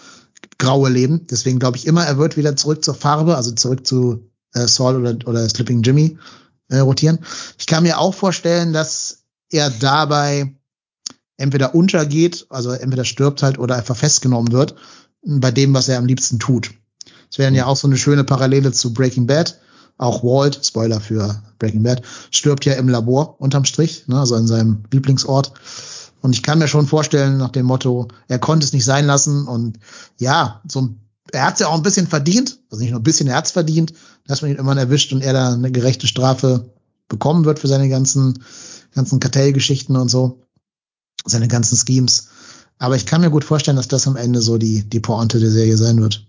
[0.59, 1.27] graue Leben.
[1.31, 4.97] Deswegen glaube ich immer, er wird wieder zurück zur Farbe, also zurück zu äh, Saul
[4.97, 6.19] oder, oder Slipping Jimmy
[6.69, 7.21] äh, rotieren.
[7.59, 10.55] Ich kann mir auch vorstellen, dass er dabei
[11.37, 14.75] entweder untergeht, also entweder stirbt halt oder einfach festgenommen wird
[15.23, 16.73] bei dem, was er am liebsten tut.
[17.31, 19.59] Das wäre ja auch so eine schöne Parallele zu Breaking Bad.
[19.97, 22.03] Auch Walt, Spoiler für Breaking Bad,
[22.33, 25.53] stirbt ja im Labor unterm Strich, ne, also in seinem Lieblingsort.
[26.25, 29.47] Und ich kann mir schon vorstellen, nach dem Motto, er konnte es nicht sein lassen
[29.47, 29.79] und
[30.19, 30.89] ja, so
[31.31, 33.45] er hat es ja auch ein bisschen verdient, also nicht nur ein bisschen, er hat
[33.45, 33.93] es verdient,
[34.27, 36.73] dass man ihn immer erwischt und er da eine gerechte Strafe
[37.09, 38.43] bekommen wird für seine ganzen,
[38.95, 40.41] ganzen Kartellgeschichten und so
[41.27, 42.29] seine ganzen Schemes.
[42.79, 45.51] Aber ich kann mir gut vorstellen, dass das am Ende so die, die Pointe der
[45.51, 46.27] Serie sein wird.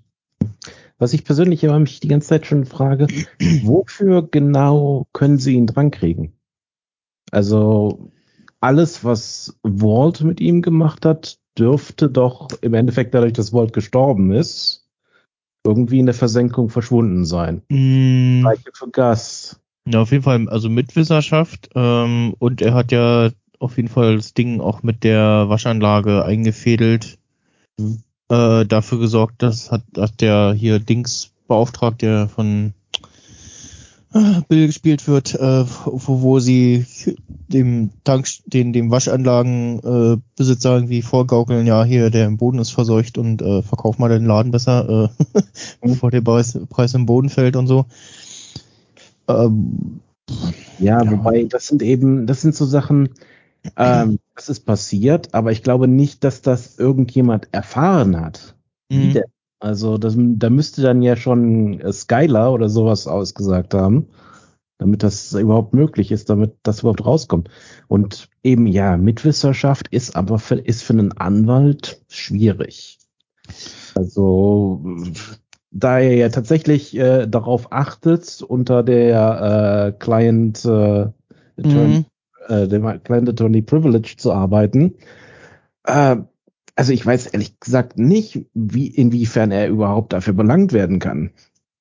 [0.97, 3.08] Was ich persönlich immer mich die ganze Zeit schon frage,
[3.63, 6.34] wofür genau können sie ihn drankriegen?
[7.31, 8.12] Also
[8.65, 14.32] alles, was Walt mit ihm gemacht hat, dürfte doch im Endeffekt dadurch, dass Walt gestorben
[14.32, 14.88] ist,
[15.63, 17.62] irgendwie in der Versenkung verschwunden sein.
[17.69, 18.41] Mm.
[18.41, 19.62] Gleiche für Gas.
[19.88, 21.69] Ja, auf jeden Fall, also Mitwisserschaft.
[21.75, 27.19] Ähm, und er hat ja auf jeden Fall das Ding auch mit der Waschanlage eingefädelt.
[27.80, 28.01] Mhm.
[28.30, 32.73] Äh, dafür gesorgt, dass hat, hat der hier Dings beauftragt, der von
[34.47, 36.86] Bill gespielt wird, äh, wo, wo sie
[37.47, 43.17] dem Tank, den, dem Waschanlagenbesitzer äh, irgendwie vorgaukeln, ja, hier, der im Boden ist verseucht
[43.17, 45.41] und äh, verkauf mal den Laden besser, äh,
[45.82, 47.88] bevor der Preis, Preis im Boden fällt und so.
[49.28, 49.99] Ähm,
[50.80, 53.10] ja, ja, wobei, das sind eben, das sind so Sachen,
[53.75, 58.56] ähm, das ist passiert, aber ich glaube nicht, dass das irgendjemand erfahren hat.
[58.89, 59.01] Mhm.
[59.01, 59.23] Wie denn?
[59.60, 64.08] Also das, da müsste dann ja schon Skylar oder sowas ausgesagt haben,
[64.78, 67.50] damit das überhaupt möglich ist, damit das überhaupt rauskommt.
[67.88, 73.00] Und eben ja, Mitwisserschaft ist aber für, ist für einen Anwalt schwierig.
[73.96, 74.84] Also
[75.72, 81.08] da er ja tatsächlich äh, darauf achtet, unter der äh, Client äh,
[81.58, 82.06] Attorney, mhm.
[82.48, 84.96] äh, dem Client Attorney Privilege zu arbeiten.
[85.84, 86.18] Äh,
[86.76, 91.32] also ich weiß ehrlich gesagt nicht, wie, inwiefern er überhaupt dafür belangt werden kann.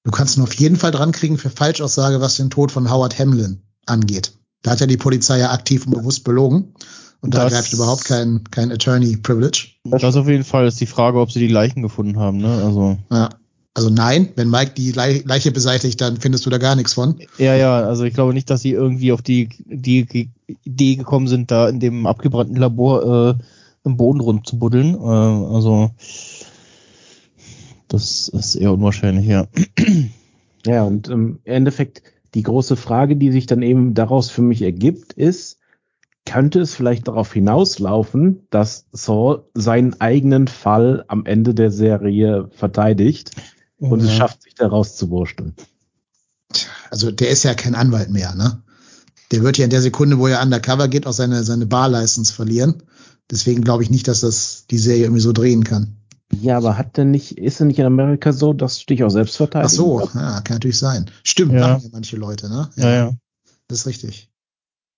[0.05, 3.19] Du kannst ihn auf jeden Fall dran kriegen für Falschaussage, was den Tod von Howard
[3.19, 4.33] Hamlin angeht.
[4.63, 6.75] Da hat ja die Polizei ja aktiv und bewusst belogen.
[7.21, 9.69] Und da greift überhaupt kein, kein Attorney Privilege.
[9.85, 12.63] Das auf jeden Fall ist die Frage, ob sie die Leichen gefunden haben, ne?
[12.63, 12.99] Also.
[13.11, 13.31] Ja.
[13.77, 17.19] Also nein, wenn Mike die Leiche beseitigt, dann findest du da gar nichts von.
[17.39, 20.31] Ja, ja, also ich glaube nicht, dass sie irgendwie auf die, die
[20.63, 23.35] Idee gekommen sind, da in dem abgebrannten Labor äh,
[23.85, 24.95] im Boden rumzubuddeln.
[24.95, 25.91] Äh, also
[27.89, 29.47] das ist eher unwahrscheinlich, ja.
[30.67, 35.13] Ja, und im Endeffekt die große Frage, die sich dann eben daraus für mich ergibt,
[35.13, 35.59] ist,
[36.27, 43.33] könnte es vielleicht darauf hinauslaufen, dass Saul seinen eigenen Fall am Ende der Serie verteidigt
[43.79, 44.07] und ja.
[44.07, 45.55] es schafft, sich da rauszuwursteln.
[46.91, 48.63] Also der ist ja kein Anwalt mehr, ne?
[49.33, 52.83] Der wird ja in der Sekunde, wo er undercover geht, auch seine, seine Bar-License verlieren.
[53.31, 55.97] Deswegen glaube ich nicht, dass das die Serie irgendwie so drehen kann.
[56.41, 59.11] Ja, aber hat denn nicht, ist denn nicht in Amerika so, dass du dich auch
[59.11, 59.75] selbst verteidigst?
[59.75, 61.11] Ach so, ja, kann natürlich sein.
[61.23, 61.69] Stimmt, ja.
[61.69, 62.71] machen ja manche Leute, ne?
[62.77, 63.13] Ja, ja.
[63.69, 64.31] Das ist richtig.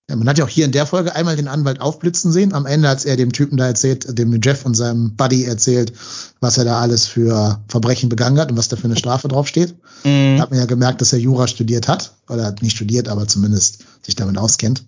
[0.08, 2.54] Ja, man hat ja auch hier in der Folge einmal den Anwalt aufblitzen sehen.
[2.54, 5.92] Am Ende, als er dem Typen da erzählt, dem Jeff und seinem Buddy erzählt,
[6.40, 9.74] was er da alles für Verbrechen begangen hat und was da für eine Strafe draufsteht.
[10.04, 10.36] Mhm.
[10.36, 12.14] Da hat man ja gemerkt, dass er Jura studiert hat.
[12.28, 14.84] Oder nicht studiert, aber zumindest sich damit auskennt.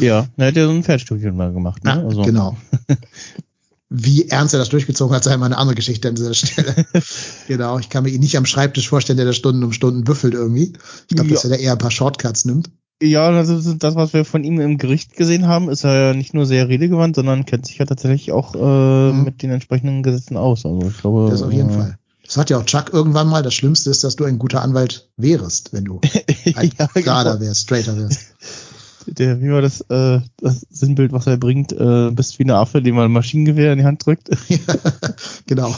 [0.00, 1.84] Ja, er hat ja so ein Fernstudium mal gemacht.
[1.84, 1.90] Ne?
[1.90, 2.22] Ja, also.
[2.22, 2.56] Genau.
[3.94, 6.86] Wie ernst er das durchgezogen hat, sei mal eine andere Geschichte an dieser Stelle.
[7.46, 10.32] genau, ich kann mir ihn nicht am Schreibtisch vorstellen, der da Stunden um Stunden büffelt
[10.32, 10.72] irgendwie.
[11.10, 11.34] Ich glaube, ja.
[11.34, 12.70] dass er da eher ein paar Shortcuts nimmt.
[13.02, 16.34] Ja, also das, was wir von ihm im Gericht gesehen haben, ist er ja nicht
[16.34, 19.24] nur sehr redegewandt, sondern kennt sich ja tatsächlich auch äh, mhm.
[19.24, 20.64] mit den entsprechenden Gesetzen aus.
[20.64, 21.28] Also ich glaube.
[21.30, 21.98] Das auf jeden äh, Fall.
[22.24, 23.42] Das hat ja auch Chuck irgendwann mal.
[23.42, 26.00] Das Schlimmste ist, dass du ein guter Anwalt wärst, wenn du
[26.54, 27.44] ein ja, gerader genau.
[27.44, 28.20] wärst, straighter wärst.
[29.06, 32.80] Der, wie war das, äh, das Sinnbild, was er bringt, äh, bist wie eine Affe,
[32.82, 34.28] dem man ein Maschinengewehr in die Hand drückt.
[34.48, 34.58] ja,
[35.48, 35.74] genau.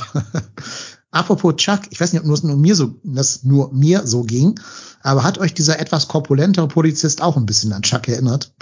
[1.14, 4.59] Apropos Chuck, ich weiß nicht, ob nur mir so, das nur mir so ging,
[5.00, 8.53] aber hat euch dieser etwas korpulentere Polizist auch ein bisschen an Chuck erinnert?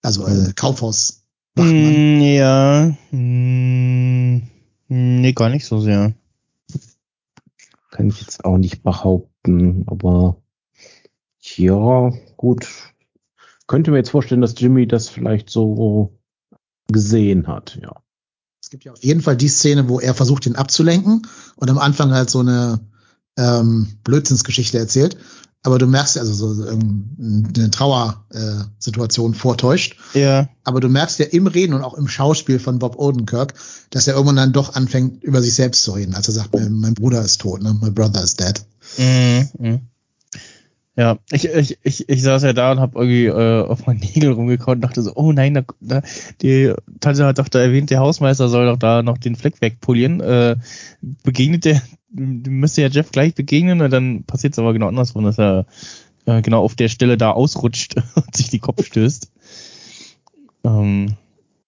[0.00, 1.24] Also äh, Kaufhaus.
[1.56, 4.42] Mm, ja, mm,
[4.86, 6.14] nee, gar nicht so sehr.
[7.90, 10.36] Kann ich jetzt auch nicht behaupten, aber
[11.56, 12.68] ja, gut.
[13.66, 16.16] Könnte mir jetzt vorstellen, dass Jimmy das vielleicht so
[16.86, 18.00] gesehen hat, ja.
[18.68, 21.26] Es gibt ja auf jeden Fall die Szene, wo er versucht, ihn abzulenken
[21.56, 22.78] und am Anfang halt so eine
[23.38, 25.16] ähm, Blödsinnsgeschichte erzählt.
[25.62, 29.96] Aber du merkst also so eine Trauersituation vortäuscht.
[30.12, 30.50] Ja.
[30.64, 33.54] Aber du merkst ja im Reden und auch im Schauspiel von Bob Odenkirk,
[33.88, 36.74] dass er irgendwann dann doch anfängt, über sich selbst zu reden, als er sagt, mein,
[36.74, 37.72] mein Bruder ist tot, ne?
[37.80, 38.62] My brother is dead.
[38.98, 39.80] Mhm.
[40.98, 44.32] Ja, ich, ich, ich, ich saß ja da und habe irgendwie äh, auf meinen Nägel
[44.32, 46.02] rumgekaut und dachte so, oh nein, da, da,
[46.42, 50.20] die Tante hat doch da erwähnt, der Hausmeister soll doch da noch den Fleck wegpolieren.
[50.20, 50.56] Äh,
[51.22, 51.80] begegnet der,
[52.10, 55.66] müsste ja Jeff gleich begegnen und dann passiert es aber genau andersrum, dass er
[56.26, 59.30] äh, genau auf der Stelle da ausrutscht und sich die Kopf stößt.
[60.64, 61.14] Ähm,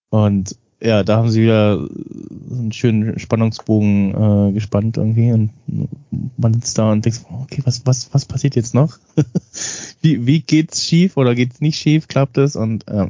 [0.09, 1.87] und ja, da haben sie wieder
[2.51, 5.51] einen schönen Spannungsbogen äh, gespannt irgendwie und
[6.37, 8.99] man sitzt da und denkt, okay, was, was, was passiert jetzt noch?
[10.01, 12.09] wie, wie geht's schief oder geht's nicht schief?
[12.09, 12.57] Klappt es?
[12.57, 13.09] Und äh,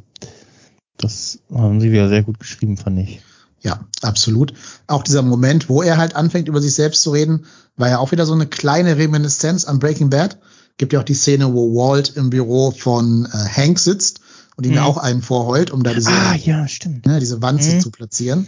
[0.96, 3.20] das haben sie wieder sehr gut geschrieben, fand ich.
[3.61, 4.54] Ja, absolut.
[4.87, 7.44] Auch dieser Moment, wo er halt anfängt, über sich selbst zu reden,
[7.76, 10.38] war ja auch wieder so eine kleine Reminiszenz an Breaking Bad.
[10.76, 14.20] Gibt ja auch die Szene, wo Walt im Büro von äh, Hank sitzt
[14.60, 14.80] und ihm mhm.
[14.80, 17.06] auch einen vorheult, um da diese, ah, ja, stimmt.
[17.06, 17.80] Ne, diese Wanze mhm.
[17.80, 18.46] zu platzieren.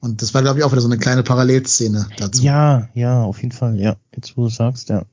[0.00, 2.42] Und das war, glaube ich, auch wieder so eine kleine Parallelszene dazu.
[2.42, 3.94] Ja, ja, auf jeden Fall, ja.
[4.12, 5.04] Jetzt, wo du sagst, ja.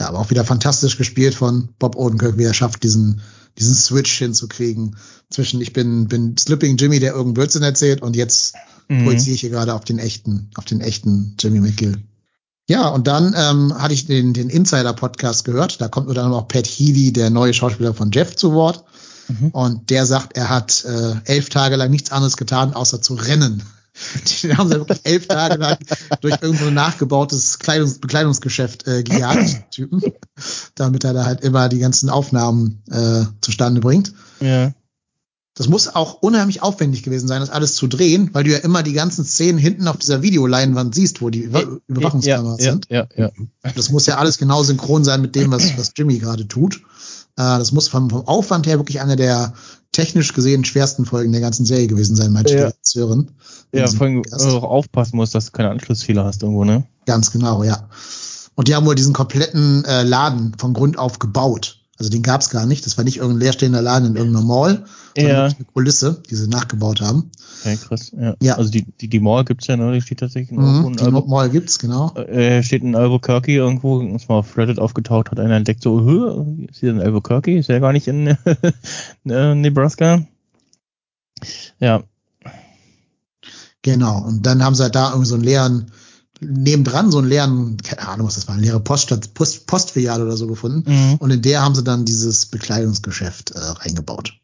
[0.00, 3.20] Ja, aber auch wieder fantastisch gespielt von Bob Odenkirk, wie er schafft, diesen,
[3.56, 4.96] diesen Switch hinzukriegen
[5.30, 8.56] zwischen ich bin, bin Slipping Jimmy, der irgendeinen Blödsinn erzählt und jetzt
[8.88, 9.04] mhm.
[9.04, 12.02] projiziere ich hier gerade auf den echten, auf den echten Jimmy McGill.
[12.66, 15.80] Ja, und dann ähm, hatte ich den, den Insider-Podcast gehört.
[15.80, 18.82] Da kommt dann auch Pat Healy, der neue Schauspieler von Jeff, zu Wort.
[19.28, 19.48] Mhm.
[19.50, 23.62] Und der sagt, er hat äh, elf Tage lang nichts anderes getan, außer zu rennen.
[24.42, 25.78] Die haben sie wirklich elf Tage lang
[26.20, 30.02] durch irgendein so nachgebautes Kleidungs Bekleidungsgeschäft äh, gejagt, Typen,
[30.74, 34.12] damit er da halt immer die ganzen Aufnahmen äh, zustande bringt.
[34.40, 34.72] Ja.
[35.56, 38.82] Das muss auch unheimlich aufwendig gewesen sein, das alles zu drehen, weil du ja immer
[38.82, 42.86] die ganzen Szenen hinten auf dieser Videoleinwand siehst, wo die Über Überwachungskameras ja, sind.
[42.90, 43.30] Ja, ja.
[43.76, 46.82] Das muss ja alles genau synchron sein mit dem, was, was Jimmy gerade tut.
[47.36, 49.54] Äh, das muss vom, vom Aufwand her wirklich eine der
[49.92, 52.72] technisch gesehen schwersten Folgen der ganzen Serie gewesen sein, meinte ja.
[52.72, 53.30] die Hören.
[53.72, 56.84] Ja, vor allem auch aufpassen musst, dass du keine Anschlussfehler hast irgendwo, ne?
[57.06, 57.88] Ganz genau, ja.
[58.54, 61.83] Und die haben wohl diesen kompletten äh, Laden von Grund auf gebaut.
[62.04, 62.84] Also den gab es gar nicht.
[62.84, 64.84] Das war nicht irgendein leerstehender Laden in irgendeiner Mall,
[65.16, 65.44] sondern Ja.
[65.46, 67.30] eine Kulisse, die sie nachgebaut haben.
[67.62, 68.12] Okay, krass.
[68.14, 68.34] Ja.
[68.42, 68.54] Ja.
[68.56, 69.90] Also die, die, die Mall gibt's ja, ne?
[69.94, 72.14] Die steht tatsächlich Mhm, in die Albu Mall gibt's, genau.
[72.16, 76.66] äh, steht in Albuquerque irgendwo, ist mal auf Reddit aufgetaucht, hat einer entdeckt, so, "Hä,
[76.70, 78.36] ist hier in Albuquerque, ist ja gar nicht in äh,
[79.54, 80.26] Nebraska.
[81.80, 82.02] Ja,
[83.82, 84.22] Genau.
[84.24, 85.90] Und dann haben sie halt da irgendwie so einen leeren,
[86.44, 90.36] nebendran so einen leeren, keine Ahnung, was das war, eine leere Poststadt, Post, Postfiliale oder
[90.36, 90.90] so gefunden.
[90.90, 91.16] mhm.
[91.16, 94.34] Und in der haben sie dann dieses Bekleidungsgeschäft äh, reingebaut.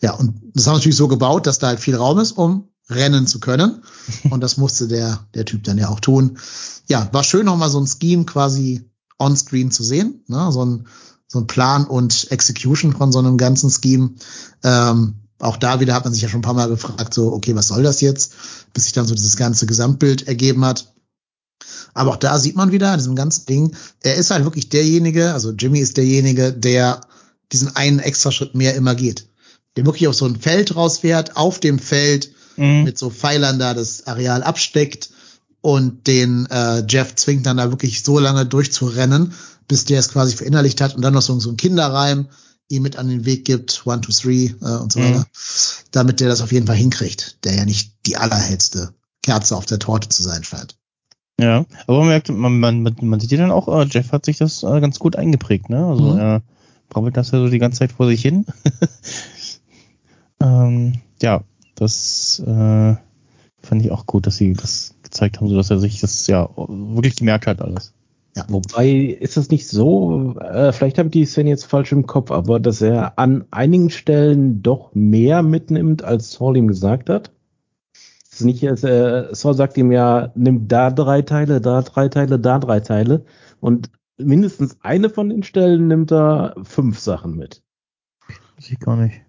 [0.00, 2.68] Ja, und das haben sie natürlich so gebaut, dass da halt viel Raum ist, um
[2.90, 3.82] rennen zu können.
[4.30, 6.38] Und das musste der, der Typ dann ja auch tun.
[6.88, 10.24] Ja, war schön nochmal so ein Scheme quasi on-screen zu sehen.
[10.26, 10.50] Ne?
[10.50, 10.86] So, ein,
[11.28, 14.10] so ein Plan und Execution von so einem ganzen Scheme.
[14.64, 17.54] Ähm, auch da wieder hat man sich ja schon ein paar Mal gefragt, so, okay,
[17.54, 18.34] was soll das jetzt?
[18.74, 20.91] Bis sich dann so dieses ganze Gesamtbild ergeben hat.
[21.94, 25.32] Aber auch da sieht man wieder in diesem ganzen Ding, er ist halt wirklich derjenige,
[25.32, 27.00] also Jimmy ist derjenige, der
[27.52, 29.28] diesen einen extra Schritt mehr immer geht.
[29.76, 32.82] Der wirklich auf so ein Feld rausfährt, auf dem Feld Mhm.
[32.84, 35.08] mit so Pfeilern da das Areal absteckt
[35.62, 39.32] und den äh, Jeff zwingt dann da wirklich so lange durchzurennen,
[39.68, 42.28] bis der es quasi verinnerlicht hat und dann noch so, so ein Kinderreim
[42.68, 45.04] ihm mit an den Weg gibt, one, two, three äh, und so Mhm.
[45.04, 45.26] weiter,
[45.92, 49.78] damit der das auf jeden Fall hinkriegt, der ja nicht die allerhellste Kerze auf der
[49.78, 50.76] Torte zu sein scheint.
[51.42, 54.38] Ja, aber man merkt, man, man, man sieht ja dann auch, äh, Jeff hat sich
[54.38, 55.84] das äh, ganz gut eingeprägt, ne?
[55.84, 56.18] Also Mhm.
[56.18, 56.42] er
[56.88, 58.46] brabbelt das ja so die ganze Zeit vor sich hin.
[60.40, 61.42] ähm, ja,
[61.74, 62.94] das äh,
[63.60, 66.48] fand ich auch gut, dass sie das gezeigt haben, so dass er sich das ja
[66.56, 67.92] wirklich gemerkt hat alles.
[68.48, 72.30] Wobei ist es nicht so, äh, vielleicht habe ich die Szene jetzt falsch im Kopf,
[72.30, 77.30] aber dass er an einigen Stellen doch mehr mitnimmt, als Saul ihm gesagt hat.
[78.42, 82.08] Es ist nicht, als, äh, Saul sagt ihm ja, nimm da drei Teile, da drei
[82.08, 83.24] Teile, da drei Teile.
[83.60, 87.62] Und mindestens eine von den Stellen nimmt er fünf Sachen mit.
[88.56, 89.20] Weiß ich gar nicht.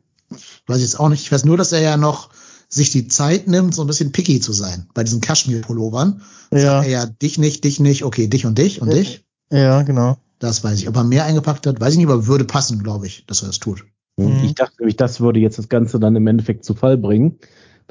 [0.65, 1.21] Weiß ich jetzt auch nicht.
[1.21, 2.31] Ich weiß nur, dass er ja noch
[2.69, 6.23] sich die Zeit nimmt, so ein bisschen picky zu sein bei diesen Kaschmir-Pullovern.
[6.51, 8.95] Ja, Sagt er ja, dich nicht, dich nicht, okay, dich und dich und Ja.
[8.95, 9.23] dich.
[9.51, 10.17] ja, genau.
[10.39, 10.89] Das weiß ich.
[10.89, 13.47] Ob er mehr eingepackt hat, weiß ich nicht, aber würde passen, glaube ich, dass er
[13.49, 13.85] das tut.
[14.15, 14.43] Und Mhm.
[14.43, 17.37] Ich dachte nämlich, das würde jetzt das Ganze dann im Endeffekt zu Fall bringen,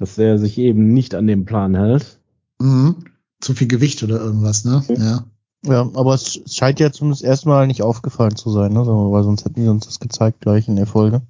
[0.02, 2.18] dass er sich eben nicht an den Plan hält.
[2.60, 3.04] Mhm.
[3.40, 4.84] Zu viel Gewicht oder irgendwas, ne?
[4.88, 4.96] Mhm.
[4.96, 5.24] Ja.
[5.64, 8.84] Ja, aber es scheint ja zumindest erstmal nicht aufgefallen zu sein, ne?
[8.84, 11.22] So, weil sonst hätten die uns das gezeigt gleich in der Folge.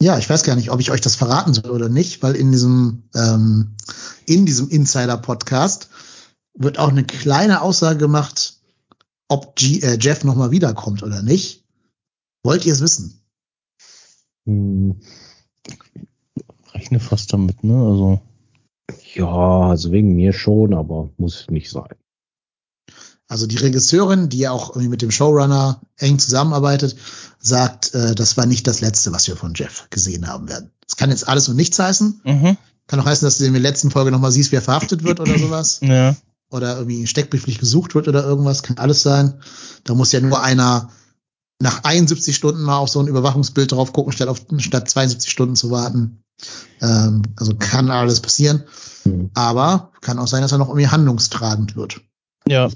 [0.00, 2.52] Ja, ich weiß gar nicht, ob ich euch das verraten soll oder nicht, weil in
[2.52, 3.76] diesem, ähm,
[4.24, 5.90] in diesem Insider-Podcast
[6.54, 8.62] wird auch eine kleine Aussage gemacht,
[9.28, 11.66] ob G äh, Jeff nochmal wiederkommt oder nicht.
[12.42, 13.20] Wollt ihr es wissen?
[14.46, 15.00] Hm,
[16.80, 17.74] Rechne fast damit, ne?
[17.74, 18.20] Also.
[19.14, 21.94] Ja, also wegen mir schon, aber muss nicht sein.
[23.28, 26.96] Also die Regisseurin, die ja auch irgendwie mit dem Showrunner eng zusammenarbeitet,
[27.38, 30.70] sagt, äh, das war nicht das Letzte, was wir von Jeff gesehen haben werden.
[30.84, 32.22] Das kann jetzt alles und nichts heißen.
[32.24, 32.56] Mhm.
[32.88, 35.38] Kann auch heißen, dass du in der letzten Folge nochmal siehst, wer verhaftet wird oder
[35.38, 35.80] sowas.
[35.82, 36.16] Ja.
[36.50, 38.64] Oder irgendwie steckbrieflich gesucht wird oder irgendwas.
[38.64, 39.34] Kann alles sein.
[39.84, 40.90] Da muss ja nur einer
[41.60, 45.54] nach 71 Stunden mal auf so ein Überwachungsbild drauf gucken, statt, auf, statt 72 Stunden
[45.54, 46.22] zu warten.
[46.80, 48.64] Ähm, also kann alles passieren.
[49.04, 49.30] Hm.
[49.34, 52.00] Aber kann auch sein, dass er noch irgendwie handlungstragend wird.
[52.48, 52.68] Ja.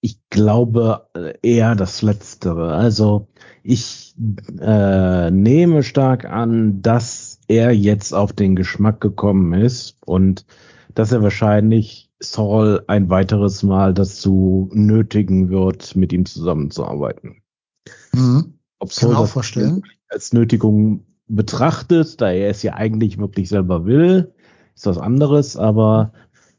[0.00, 1.08] Ich glaube
[1.42, 2.74] eher das Letztere.
[2.74, 3.28] Also
[3.62, 4.14] ich
[4.60, 10.44] äh, nehme stark an, dass er jetzt auf den Geschmack gekommen ist und
[10.94, 17.42] dass er wahrscheinlich Saul ein weiteres Mal dazu nötigen wird, mit ihm zusammenzuarbeiten.
[18.12, 18.58] Mhm.
[18.78, 19.82] Ob Kann man Saul auch das vorstellen.
[20.08, 24.32] als Nötigung betrachtet, da er es ja eigentlich wirklich selber will,
[24.74, 26.12] ist was anderes, aber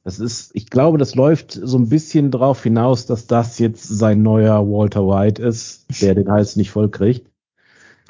[0.03, 4.21] das ist, ich glaube, das läuft so ein bisschen drauf hinaus, dass das jetzt sein
[4.21, 7.27] neuer Walter White ist, der den Hals nicht voll kriegt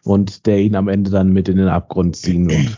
[0.04, 2.78] und der ihn am Ende dann mit in den Abgrund ziehen wird.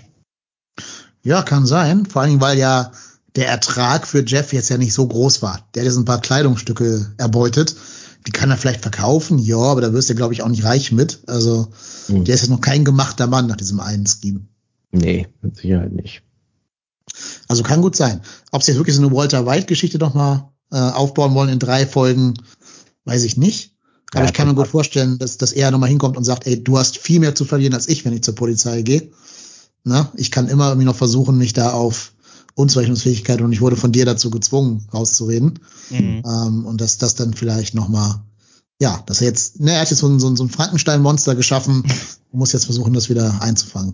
[1.23, 2.06] Ja, kann sein.
[2.06, 2.91] Vor allem, weil ja
[3.36, 5.67] der Ertrag für Jeff jetzt ja nicht so groß war.
[5.73, 7.76] Der hat jetzt ein paar Kleidungsstücke erbeutet.
[8.27, 10.91] Die kann er vielleicht verkaufen, ja, aber da wirst du, glaube ich, auch nicht reich
[10.91, 11.19] mit.
[11.27, 11.69] Also,
[12.07, 12.25] Hm.
[12.25, 14.41] der ist jetzt noch kein gemachter Mann nach diesem einen Scheme.
[14.91, 16.23] Nee, mit Sicherheit nicht.
[17.47, 18.21] Also kann gut sein.
[18.51, 21.88] Ob sie jetzt wirklich so eine Walter White-Geschichte noch mal äh, aufbauen wollen in drei
[21.88, 22.34] Folgen,
[23.05, 23.73] weiß ich nicht.
[24.11, 26.61] Aber Ja, ich kann mir gut vorstellen, dass, dass er nochmal hinkommt und sagt, ey,
[26.61, 29.09] du hast viel mehr zu verlieren als ich, wenn ich zur Polizei gehe.
[29.84, 32.13] Na, ich kann immer irgendwie noch versuchen, mich da auf
[32.58, 35.60] Unzurechnungsfähigkeit und ich wurde von dir dazu gezwungen, rauszureden.
[35.91, 36.24] Mhm.
[36.26, 38.24] Ähm, und dass das dann vielleicht noch mal,
[38.80, 41.93] ja, dass er jetzt, ne, er hat jetzt so ein, so ein, Frankenstein-Monster geschaffen und
[42.39, 43.93] muss jetzt versuchen, das wieder einzufangen.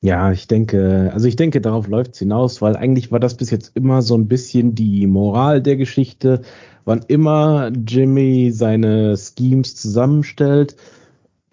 [0.00, 3.70] Ja, ich denke, also ich denke, darauf läuft's hinaus, weil eigentlich war das bis jetzt
[3.74, 6.42] immer so ein bisschen die Moral der Geschichte.
[6.84, 10.76] Wann immer Jimmy seine Schemes zusammenstellt,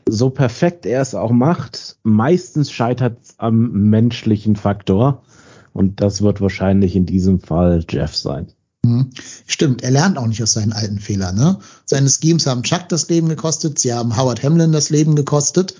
[0.09, 5.23] so perfekt er es auch macht, meistens scheitert es am menschlichen Faktor.
[5.73, 8.47] Und das wird wahrscheinlich in diesem Fall Jeff sein.
[8.83, 9.09] Mhm.
[9.47, 11.35] Stimmt, er lernt auch nicht aus seinen alten Fehlern.
[11.35, 11.59] Ne?
[11.85, 15.75] Seine Schemes haben Chuck das Leben gekostet, sie haben Howard Hamlin das Leben gekostet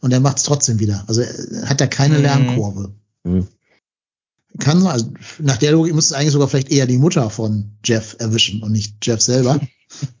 [0.00, 1.04] und er macht es trotzdem wieder.
[1.06, 2.22] Also er hat da keine mhm.
[2.22, 2.92] Lernkurve.
[3.24, 3.46] Mhm.
[4.58, 8.16] Kann, also nach der Logik müsste es eigentlich sogar vielleicht eher die Mutter von Jeff
[8.18, 9.60] erwischen und nicht Jeff selber.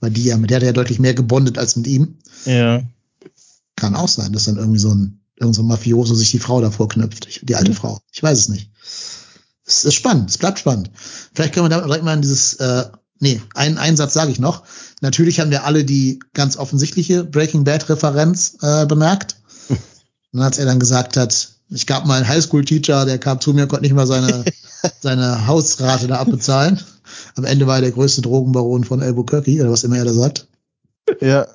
[0.00, 2.16] weil die ja, mit der hat er ja deutlich mehr gebondet als mit ihm.
[2.44, 2.82] Ja.
[3.76, 6.60] Kann auch sein, dass dann irgendwie so ein, irgend so ein Mafioso sich die Frau
[6.60, 7.76] davor knüpft, die alte mhm.
[7.76, 8.00] Frau.
[8.12, 8.70] Ich weiß es nicht.
[9.66, 10.90] Es ist spannend, es bleibt spannend.
[11.34, 12.84] Vielleicht können wir da direkt mal in dieses, äh,
[13.18, 14.62] nee, einen Einsatz sage ich noch.
[15.00, 19.36] Natürlich haben wir alle die ganz offensichtliche Breaking Bad Referenz äh, bemerkt.
[20.32, 23.66] Und als er dann gesagt hat, ich gab mal einen Highschool-Teacher, der kam zu mir,
[23.66, 24.44] konnte nicht mal seine,
[25.00, 26.80] seine Hausrate da abbezahlen.
[27.34, 30.46] Am Ende war er der größte Drogenbaron von Albuquerque, oder was immer er da sagt.
[31.20, 31.48] Ja.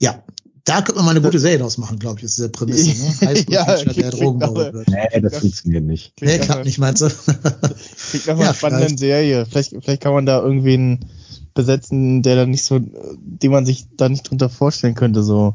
[0.00, 0.22] Ja,
[0.64, 3.24] da könnte man mal eine gute Serie draus machen, glaube ich, ist diese Prämisse.
[3.24, 3.44] Ne?
[3.48, 4.88] ja, klingt, der Drogenbauer wird.
[4.88, 6.12] Nee, das funktioniert nicht.
[6.20, 7.08] Nee, klappt nicht, meinst du?
[8.10, 9.46] klingt nach einer ja, spannenden Serie.
[9.46, 11.06] Vielleicht, vielleicht kann man da irgendwie einen
[11.54, 15.54] besetzen, der dann nicht so, den man sich da nicht drunter vorstellen könnte, so.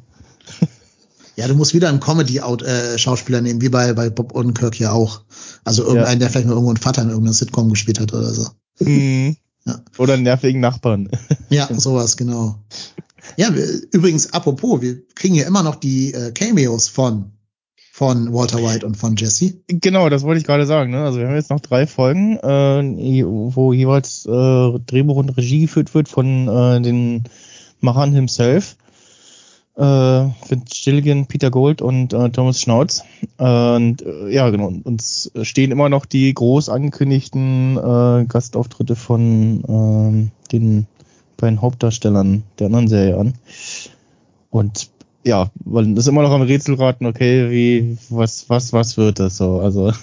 [1.35, 5.21] Ja, du musst wieder einen Comedy-Schauspieler nehmen, wie bei, bei Bob Odenkirk ja auch.
[5.63, 6.19] Also irgendeinen, ja.
[6.19, 8.47] der vielleicht mal irgendwo einen Vater in irgendeiner Sitcom gespielt hat oder so.
[8.79, 9.37] Mhm.
[9.65, 9.81] Ja.
[9.97, 11.09] Oder einen nervigen Nachbarn.
[11.49, 12.63] Ja, sowas, genau.
[13.35, 13.49] Ja,
[13.91, 17.31] übrigens, apropos, wir kriegen ja immer noch die äh, Cameos von
[17.97, 19.55] von Walter White und von Jesse.
[19.67, 20.91] Genau, das wollte ich gerade sagen.
[20.91, 21.03] Ne?
[21.03, 25.95] Also wir haben jetzt noch drei Folgen, äh, wo jeweils äh, Drehbuch und Regie geführt
[25.95, 27.23] wird von äh, den
[27.79, 28.75] Machern himself.
[29.75, 33.01] Äh, Vince Gilligan, Peter Gold und äh, Thomas Schnauz.
[33.37, 34.71] Und äh, ja, genau.
[34.83, 40.85] Uns stehen immer noch die groß angekündigten äh, Gastauftritte von äh, den
[41.37, 43.33] bei den Hauptdarstellern der anderen Serie an.
[44.49, 44.89] Und
[45.23, 49.37] ja, weil das ist immer noch am Rätselraten, okay, wie, was, was, was wird das
[49.37, 49.59] so?
[49.59, 49.91] Also.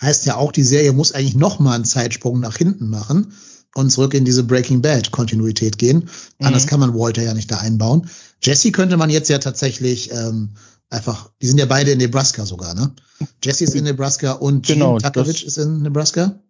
[0.00, 3.32] heißt ja auch, die Serie muss eigentlich noch mal einen Zeitsprung nach hinten machen
[3.74, 6.08] und zurück in diese Breaking Bad Kontinuität gehen.
[6.38, 6.46] Mhm.
[6.46, 8.08] Anders kann man Walter ja nicht da einbauen.
[8.42, 10.50] Jesse könnte man jetzt ja tatsächlich ähm,
[10.88, 12.92] einfach, die sind ja beide in Nebraska sogar, ne?
[13.44, 16.40] Jesse ist in Nebraska und Gene genau, Takovich ist in Nebraska.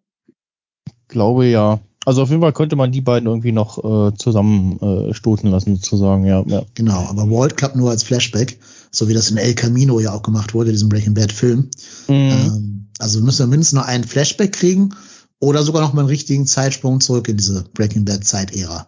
[1.09, 1.81] Glaube ja.
[2.07, 6.25] Also auf jeden Fall könnte man die beiden irgendwie noch äh, zusammen äh, lassen, sozusagen,
[6.25, 6.63] ja, ja.
[6.75, 8.59] Genau, aber Walt klappt nur als Flashback,
[8.91, 11.71] so wie das in El Camino ja auch gemacht wurde, diesem Breaking Bad Film.
[12.09, 12.15] Mhm.
[12.15, 14.95] Ähm, also müssen wir mindestens noch einen Flashback kriegen
[15.41, 18.87] oder sogar noch mal einen richtigen Zeitsprung zurück in diese Breaking Bad Zeitära.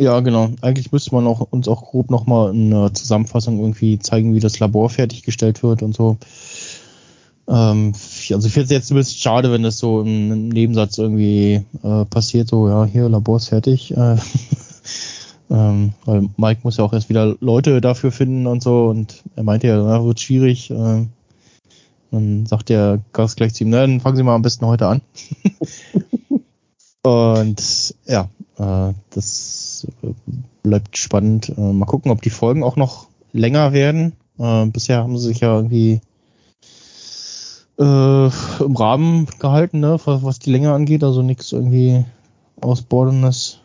[0.00, 0.50] Ja, genau.
[0.62, 4.40] Eigentlich müsste man auch, uns auch grob noch mal in einer Zusammenfassung irgendwie zeigen, wie
[4.40, 6.16] das Labor fertiggestellt wird und so.
[7.50, 7.92] Ähm,
[8.30, 12.48] also ich finde es jetzt zumindest schade, wenn das so im Nebensatz irgendwie äh, passiert,
[12.48, 13.90] so, ja, hier, Labor ist fertig.
[13.96, 14.16] Äh,
[15.50, 19.42] ähm, weil Mike muss ja auch erst wieder Leute dafür finden und so und er
[19.42, 20.70] meinte ja, na, wird schwierig.
[20.70, 21.06] Äh,
[22.12, 24.86] dann sagt der Gast gleich zu ihm, na, dann fangen Sie mal am besten heute
[24.86, 25.00] an.
[27.02, 28.28] und ja,
[28.58, 29.88] äh, das
[30.62, 31.52] bleibt spannend.
[31.56, 34.12] Äh, mal gucken, ob die Folgen auch noch länger werden.
[34.38, 36.00] Äh, bisher haben sie sich ja irgendwie
[37.80, 38.26] äh,
[38.62, 42.04] im Rahmen gehalten, ne, was, was die Länge angeht, also nichts irgendwie
[42.60, 43.60] Ausbordendes.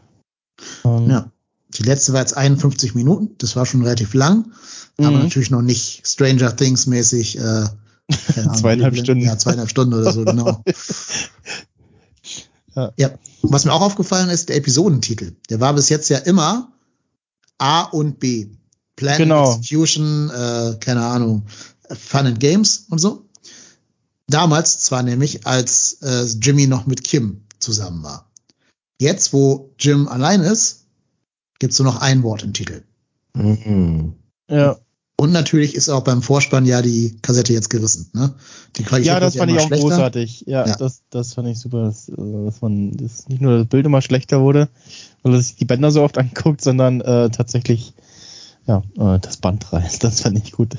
[0.86, 1.32] Ähm, ja.
[1.78, 4.54] Die letzte war jetzt 51 Minuten, das war schon relativ lang,
[4.98, 5.24] aber mhm.
[5.24, 7.38] natürlich noch nicht Stranger Things mäßig.
[7.38, 7.66] Äh,
[8.56, 9.26] zweieinhalb Stunden.
[9.26, 10.64] Ja, zweieinhalb Stunden oder so, genau.
[12.76, 12.94] ja.
[12.98, 13.10] ja.
[13.42, 15.34] Was mir auch aufgefallen ist, der Episodentitel.
[15.50, 16.72] Der war bis jetzt ja immer
[17.58, 18.48] A und B.
[18.96, 19.58] Plan genau.
[19.58, 21.44] Execution, äh, keine Ahnung,
[21.90, 23.25] Fun and Games und so.
[24.28, 28.30] Damals zwar nämlich, als äh, Jimmy noch mit Kim zusammen war.
[29.00, 30.86] Jetzt, wo Jim allein ist,
[31.60, 32.84] gibt's nur noch ein Wort im Titel.
[33.34, 34.14] Mhm.
[34.50, 34.78] Ja.
[35.18, 38.10] Und natürlich ist auch beim Vorspann ja die Kassette jetzt gerissen.
[38.14, 38.34] Ne?
[38.76, 39.88] Die ja, das fand ich auch schlechter.
[39.88, 40.44] großartig.
[40.46, 43.86] Ja, ja, Das, das fand ich super, dass, dass man dass nicht nur das Bild
[43.86, 44.68] immer schlechter wurde,
[45.24, 47.94] weil sich die Bänder so oft anguckt, sondern äh, tatsächlich
[48.68, 50.04] ja, äh, das Band reißt.
[50.04, 50.76] Das fand ich gut.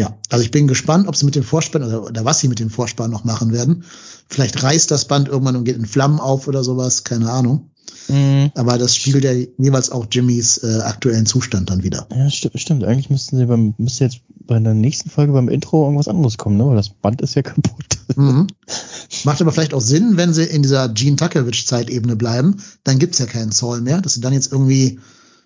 [0.00, 2.58] Ja, also ich bin gespannt, ob sie mit dem Vorspann oder, oder was sie mit
[2.58, 3.84] dem Vorspann noch machen werden.
[4.30, 7.68] Vielleicht reißt das Band irgendwann und geht in Flammen auf oder sowas, keine Ahnung.
[8.08, 8.50] Mhm.
[8.54, 12.06] Aber das spiegelt ja jeweils auch Jimmys äh, aktuellen Zustand dann wieder.
[12.16, 12.84] Ja, stimmt, stimmt.
[12.84, 16.56] Eigentlich müssten sie beim, müsste jetzt bei der nächsten Folge beim Intro irgendwas anderes kommen,
[16.56, 16.66] ne?
[16.66, 17.98] Weil das Band ist ja kaputt.
[18.16, 18.46] Mhm.
[19.24, 23.26] Macht aber vielleicht auch Sinn, wenn sie in dieser Gene Tuckerwitch-Zeitebene bleiben, dann gibt's ja
[23.26, 24.98] keinen Saul mehr, dass sie dann jetzt irgendwie,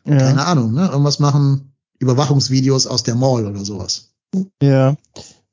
[0.07, 0.17] ja.
[0.17, 4.14] keine Ahnung, ne, irgendwas machen, Überwachungsvideos aus der Mall oder sowas.
[4.63, 4.97] Ja.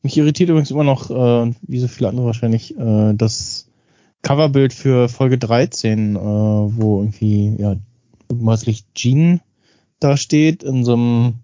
[0.03, 3.69] Mich irritiert übrigens immer noch, äh, wie so viele andere wahrscheinlich, äh, das
[4.23, 7.75] Coverbild für Folge 13, äh, wo irgendwie, ja,
[8.29, 9.41] mutmaßlich Jean
[10.01, 11.35] da steht in so einem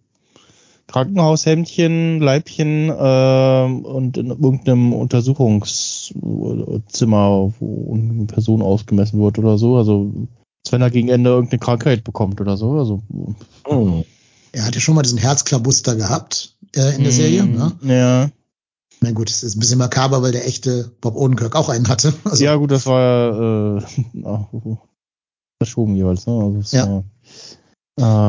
[0.87, 9.77] Krankenhaushemdchen, Leibchen äh, und in irgendeinem Untersuchungszimmer, wo eine Person ausgemessen wird oder so.
[9.77, 10.11] Also
[10.65, 12.71] als wenn er gegen Ende irgendeine Krankheit bekommt oder so.
[12.73, 13.03] Also,
[13.65, 14.03] oh.
[14.51, 17.45] Er hatte schon mal diesen Herzklabuster gehabt äh, in der mm, Serie.
[17.45, 17.71] Ne?
[17.81, 18.29] Ja.
[19.01, 22.13] Na gut, es ist ein bisschen makaber, weil der echte Bob Odenkirk auch einen hatte.
[22.23, 23.81] Also, ja gut, das war ja äh,
[25.61, 26.25] verschoben jeweils.
[26.25, 26.33] Ne?
[26.33, 26.87] Also, ja.
[26.87, 27.03] War,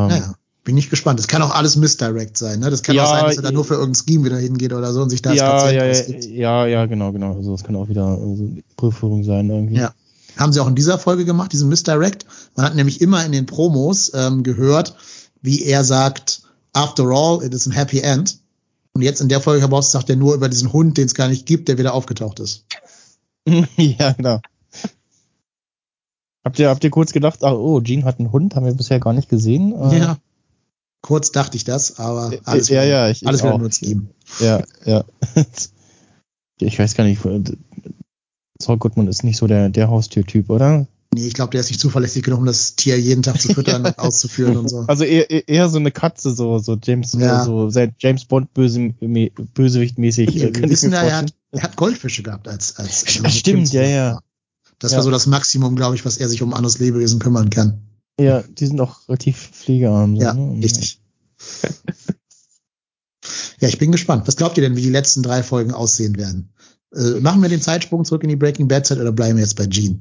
[0.04, 0.34] ähm, naja.
[0.64, 1.18] Bin ich gespannt.
[1.18, 2.68] Das kann auch alles Misdirect sein, ne?
[2.68, 4.92] Das kann ja, auch sein, dass er da nur für irgendein Scheme wieder hingeht oder
[4.92, 6.26] so und sich da ja, ja, ausgibt.
[6.26, 7.36] Ja, ja, genau, genau.
[7.36, 9.76] Also das kann auch wieder also Prüfung sein irgendwie.
[9.76, 9.94] Ja.
[10.36, 12.26] Haben sie auch in dieser Folge gemacht, diesen Misdirect.
[12.54, 14.94] Man hat nämlich immer in den Promos ähm, gehört,
[15.43, 18.39] wie er sagt, after all, it is a happy end.
[18.95, 21.28] Und jetzt in der Folge heraus sagt er nur über diesen Hund, den es gar
[21.28, 22.66] nicht gibt, der wieder aufgetaucht ist.
[23.76, 24.41] ja, genau.
[26.45, 29.01] Habt ihr, habt ihr kurz gedacht, ach, oh, Jean hat einen Hund, haben wir bisher
[29.01, 29.72] gar nicht gesehen?
[29.72, 30.18] Äh, ja.
[31.03, 34.09] Kurz dachte ich das, aber alles, ja, ja, ich, alles ich wieder nur Scheme.
[34.41, 35.05] Ja, ja.
[36.61, 37.20] ich weiß gar nicht,
[38.61, 40.89] Saul Goodman ist nicht so der, der Haustiertyp, oder?
[41.14, 43.84] Nee, ich glaube, der ist nicht zuverlässig genug, um das Tier jeden Tag zu füttern
[43.86, 44.84] und auszuführen und so.
[44.86, 47.44] Also eher, eher so eine Katze, so, so James, ja.
[47.44, 50.30] so James Bond böse, Bösewicht-mäßig.
[50.30, 53.04] Ja, wir wissen ja, er hat, er hat Goldfische gehabt als, als.
[53.22, 54.20] Ach, stimmt, ja, ja.
[54.78, 57.82] Das war so das Maximum, glaube ich, was er sich um anderes Lebewesen kümmern kann.
[58.20, 60.16] Ja, die sind auch relativ pflegearm.
[60.16, 60.62] So, ja, ne?
[60.62, 61.00] richtig.
[63.61, 64.26] ja, ich bin gespannt.
[64.26, 66.52] Was glaubt ihr denn, wie die letzten drei Folgen aussehen werden?
[66.94, 69.56] Äh, machen wir den Zeitsprung zurück in die Breaking Bad Zeit oder bleiben wir jetzt
[69.56, 70.00] bei Gene?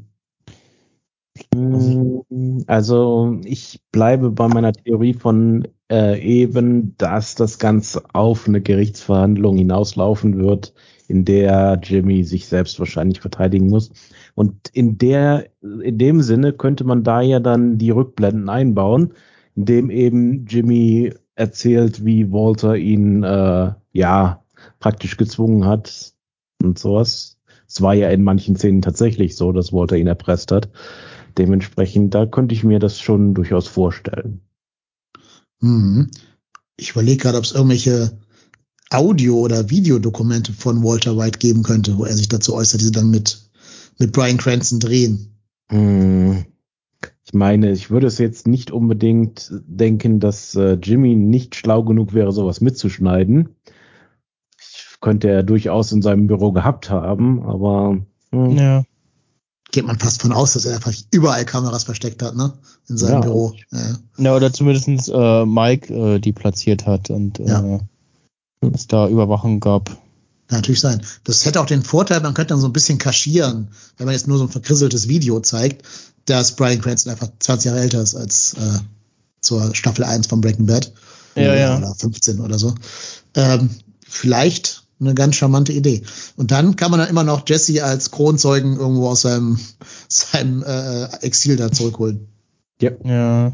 [2.67, 9.57] Also ich bleibe bei meiner Theorie von äh, eben, dass das Ganze auf eine Gerichtsverhandlung
[9.57, 10.73] hinauslaufen wird,
[11.07, 13.91] in der Jimmy sich selbst wahrscheinlich verteidigen muss.
[14.35, 19.13] Und in der, in dem Sinne könnte man da ja dann die Rückblenden einbauen,
[19.55, 24.43] indem eben Jimmy erzählt, wie Walter ihn äh, ja
[24.79, 26.13] praktisch gezwungen hat
[26.63, 27.37] und sowas.
[27.67, 30.69] Es war ja in manchen Szenen tatsächlich so, dass Walter ihn erpresst hat.
[31.37, 34.41] Dementsprechend, da könnte ich mir das schon durchaus vorstellen.
[35.59, 36.09] Mhm.
[36.77, 38.17] Ich überlege gerade, ob es irgendwelche
[38.89, 42.91] Audio- oder Videodokumente von Walter White geben könnte, wo er sich dazu äußert, die sie
[42.91, 43.49] dann mit,
[43.97, 45.39] mit Brian Cranston drehen.
[45.69, 46.45] Mhm.
[47.25, 52.13] Ich meine, ich würde es jetzt nicht unbedingt denken, dass äh, Jimmy nicht schlau genug
[52.13, 53.49] wäre, sowas mitzuschneiden.
[54.57, 57.97] Ich könnte er durchaus in seinem Büro gehabt haben, aber
[58.31, 58.51] hm.
[58.51, 58.83] ja.
[59.71, 62.53] Geht man fast von aus, dass er einfach überall Kameras versteckt hat, ne?
[62.87, 63.19] In seinem ja.
[63.21, 63.53] Büro.
[63.71, 63.97] Ja.
[64.17, 67.79] ja, oder zumindest äh, Mike äh, die platziert hat und äh,
[68.73, 69.89] es da Überwachung gab.
[70.47, 71.01] Kann natürlich sein.
[71.25, 74.27] Das hätte auch den Vorteil, man könnte dann so ein bisschen kaschieren, wenn man jetzt
[74.27, 75.85] nur so ein verkrisseltes Video zeigt,
[76.25, 78.79] dass Brian Cranston einfach 20 Jahre älter ist als äh,
[79.41, 80.93] zur Staffel 1 von Breaking Bad.
[81.35, 81.77] Ja, ja.
[81.77, 82.73] Oder 15 oder so.
[83.35, 83.69] Ähm,
[84.07, 86.03] vielleicht eine ganz charmante Idee.
[86.35, 89.59] Und dann kann man dann immer noch Jesse als Kronzeugen irgendwo aus seinem,
[90.07, 92.27] seinem äh, Exil da zurückholen.
[92.81, 92.91] Ja.
[93.03, 93.53] ja.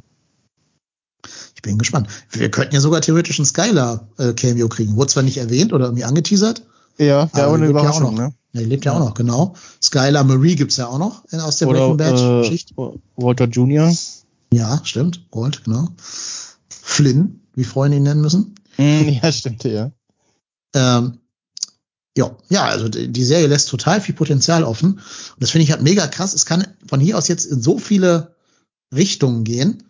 [1.56, 2.08] Ich bin gespannt.
[2.32, 4.96] Wir könnten ja sogar theoretisch ein Skylar-Cameo äh, kriegen.
[4.96, 6.64] Wurde zwar nicht erwähnt oder irgendwie angeteasert.
[6.98, 8.34] Ja, ja, aber eine Überraschung, ja ne?
[8.54, 9.56] Ja, die lebt ja, ja, auch noch, genau.
[9.82, 12.76] Skylar Marie gibt's ja auch noch in, aus der Breaking Bad-Geschichte.
[12.78, 13.91] Äh, Walter Jr.
[14.54, 15.26] Ja, stimmt.
[15.32, 15.88] Walt, genau.
[16.70, 18.54] Flynn, wie Freunde ihn nennen müssen.
[18.78, 19.91] Mm, ja, stimmt, ja.
[20.76, 21.20] Ähm,
[22.16, 24.93] ja, ja, also die Serie lässt total viel Potenzial offen.
[24.93, 26.34] Und das finde ich halt mega krass.
[26.34, 28.36] Es kann von hier aus jetzt in so viele
[28.93, 29.84] Richtungen gehen,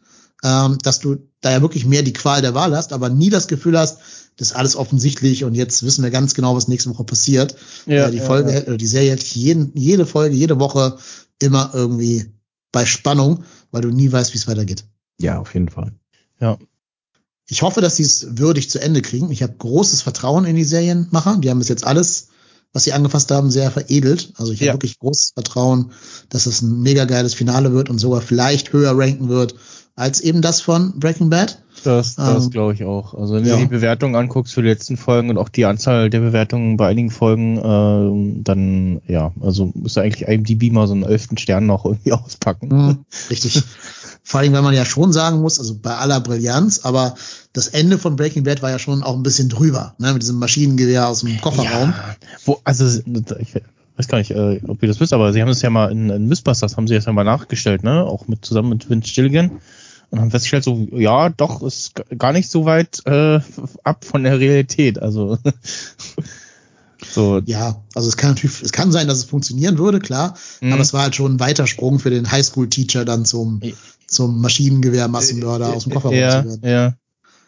[0.44, 3.48] ähm, dass du da ja wirklich mehr die Qual der Wahl hast, aber nie das
[3.48, 4.00] Gefühl hast,
[4.38, 7.56] das ist alles offensichtlich und jetzt wissen wir ganz genau, was nächste Woche passiert.
[7.86, 8.68] Ja, äh, die Folge ja, ja.
[8.68, 10.98] oder die Serie hält jeden, jede Folge, jede Woche
[11.40, 12.32] immer irgendwie
[12.72, 14.86] bei Spannung, weil du nie weißt, wie es weitergeht.
[15.20, 15.92] Ja, auf jeden Fall.
[16.40, 16.58] Ja.
[17.48, 19.32] Ich hoffe, dass sie es würdig zu Ende kriegen.
[19.32, 21.38] Ich habe großes Vertrauen in die Serienmacher.
[21.38, 22.30] Die haben bis jetzt alles,
[22.72, 24.34] was sie angefasst haben, sehr veredelt.
[24.38, 25.92] Also ich habe wirklich großes Vertrauen,
[26.30, 29.56] dass es ein mega geiles Finale wird und sogar vielleicht höher ranken wird
[29.96, 31.60] als eben das von Breaking Bad.
[31.84, 33.14] Das, das ähm, glaube ich auch.
[33.14, 33.56] Also wenn ja.
[33.56, 36.88] du die Bewertung anguckst für die letzten Folgen und auch die Anzahl der Bewertungen bei
[36.88, 41.86] einigen Folgen, äh, dann ja, also müsste eigentlich IMDb mal so einen elften Stern noch
[41.86, 42.70] irgendwie auspacken.
[42.70, 43.64] Mhm, richtig.
[44.26, 47.16] Vor allem, weil man ja schon sagen muss, also bei aller Brillanz, aber
[47.52, 50.40] das Ende von Breaking Bad war ja schon auch ein bisschen drüber, ne, mit diesem
[50.40, 51.90] Maschinengewehr aus dem Kofferraum.
[51.90, 52.16] Ja,
[52.46, 53.56] wo, also ich
[53.98, 56.10] weiß gar nicht, äh, ob ihr das wisst, aber sie haben es ja mal in,
[56.10, 59.60] in Mythbusters haben sie das ja mal nachgestellt, ne, auch mit zusammen mit Vince Gilligan
[60.14, 63.40] und haben festgestellt, so, ja, doch, ist gar nicht so weit äh,
[63.84, 65.02] ab von der Realität.
[65.02, 65.40] Also
[67.12, 67.42] so.
[67.46, 70.72] Ja, also es kann natürlich, es kann sein, dass es funktionieren würde, klar, mhm.
[70.72, 73.60] aber es war halt schon ein weiter Sprung für den Highschool-Teacher dann zum,
[74.14, 76.70] zum Maschinengewehr-Massenmörder aus dem Kofferraum ja, zu werden.
[76.70, 76.94] Ja,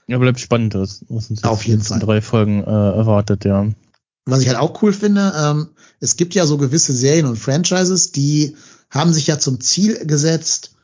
[0.07, 1.99] ja, bleibt spannend, was, was uns Auf jeden Fall.
[1.99, 3.67] drei Folgen äh, erwartet, ja.
[4.25, 8.11] Was ich halt auch cool finde, ähm, es gibt ja so gewisse Serien und Franchises,
[8.11, 8.55] die
[8.89, 10.75] haben sich ja zum Ziel gesetzt,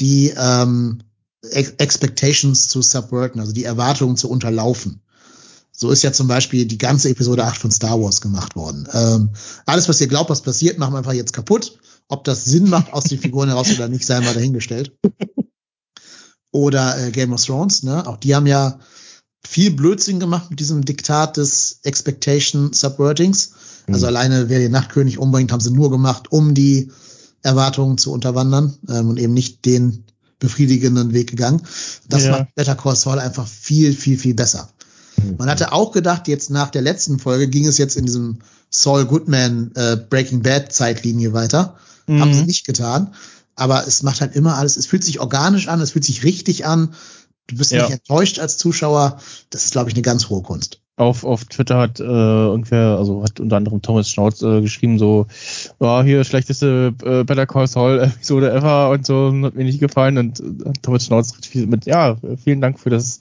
[0.00, 1.00] die ähm,
[1.42, 5.00] Expectations zu subverten, also die Erwartungen zu unterlaufen.
[5.72, 8.88] So ist ja zum Beispiel die ganze Episode 8 von Star Wars gemacht worden.
[8.92, 9.30] Ähm,
[9.64, 11.78] alles, was ihr glaubt, was passiert, machen wir einfach jetzt kaputt.
[12.08, 14.96] Ob das Sinn macht aus den Figuren heraus oder nicht, sei mal dahingestellt.
[16.50, 18.06] Oder äh, Game of Thrones, ne?
[18.06, 18.78] Auch die haben ja
[19.46, 23.52] viel Blödsinn gemacht mit diesem Diktat des Expectation Subvertings.
[23.86, 24.08] Also mhm.
[24.08, 26.90] alleine, wer den Nachtkönig umbringt, haben sie nur gemacht, um die
[27.42, 30.04] Erwartungen zu unterwandern ähm, und eben nicht den
[30.38, 31.62] befriedigenden Weg gegangen.
[32.08, 32.32] Das ja.
[32.32, 34.70] macht Better Call Saul einfach viel, viel, viel besser.
[35.16, 35.36] Mhm.
[35.38, 38.38] Man hatte auch gedacht, jetzt nach der letzten Folge ging es jetzt in diesem
[38.70, 41.76] Saul Goodman äh, Breaking Bad Zeitlinie weiter.
[42.08, 42.20] Mhm.
[42.20, 43.14] Haben sie nicht getan.
[43.54, 46.66] Aber es macht halt immer alles, es fühlt sich organisch an, es fühlt sich richtig
[46.66, 46.94] an.
[47.48, 47.82] Du bist ja.
[47.82, 49.20] nicht enttäuscht als Zuschauer.
[49.50, 53.22] Das ist, glaube ich, eine ganz hohe Kunst auf, auf Twitter hat äh, irgendwer, also
[53.22, 55.26] hat unter anderem Thomas Schnauz äh, geschrieben, so,
[55.80, 60.18] ja, hier schlechteste äh, Better Call Saul Episode ever und so, hat mir nicht gefallen
[60.18, 63.20] und äh, Thomas Schnauz mit, ja, vielen Dank für das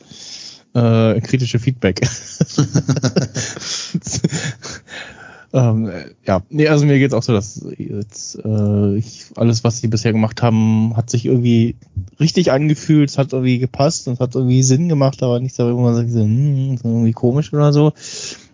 [0.74, 2.02] äh, kritische Feedback.
[5.54, 5.89] Ähm,
[6.26, 10.12] ja, nee, also mir geht's auch so, dass jetzt, äh, ich, alles, was sie bisher
[10.12, 11.76] gemacht haben, hat sich irgendwie
[12.20, 15.82] richtig angefühlt, es hat irgendwie gepasst und hat irgendwie Sinn gemacht, aber nicht so, wo
[15.82, 17.93] man sagt, hm, irgendwie komisch oder so.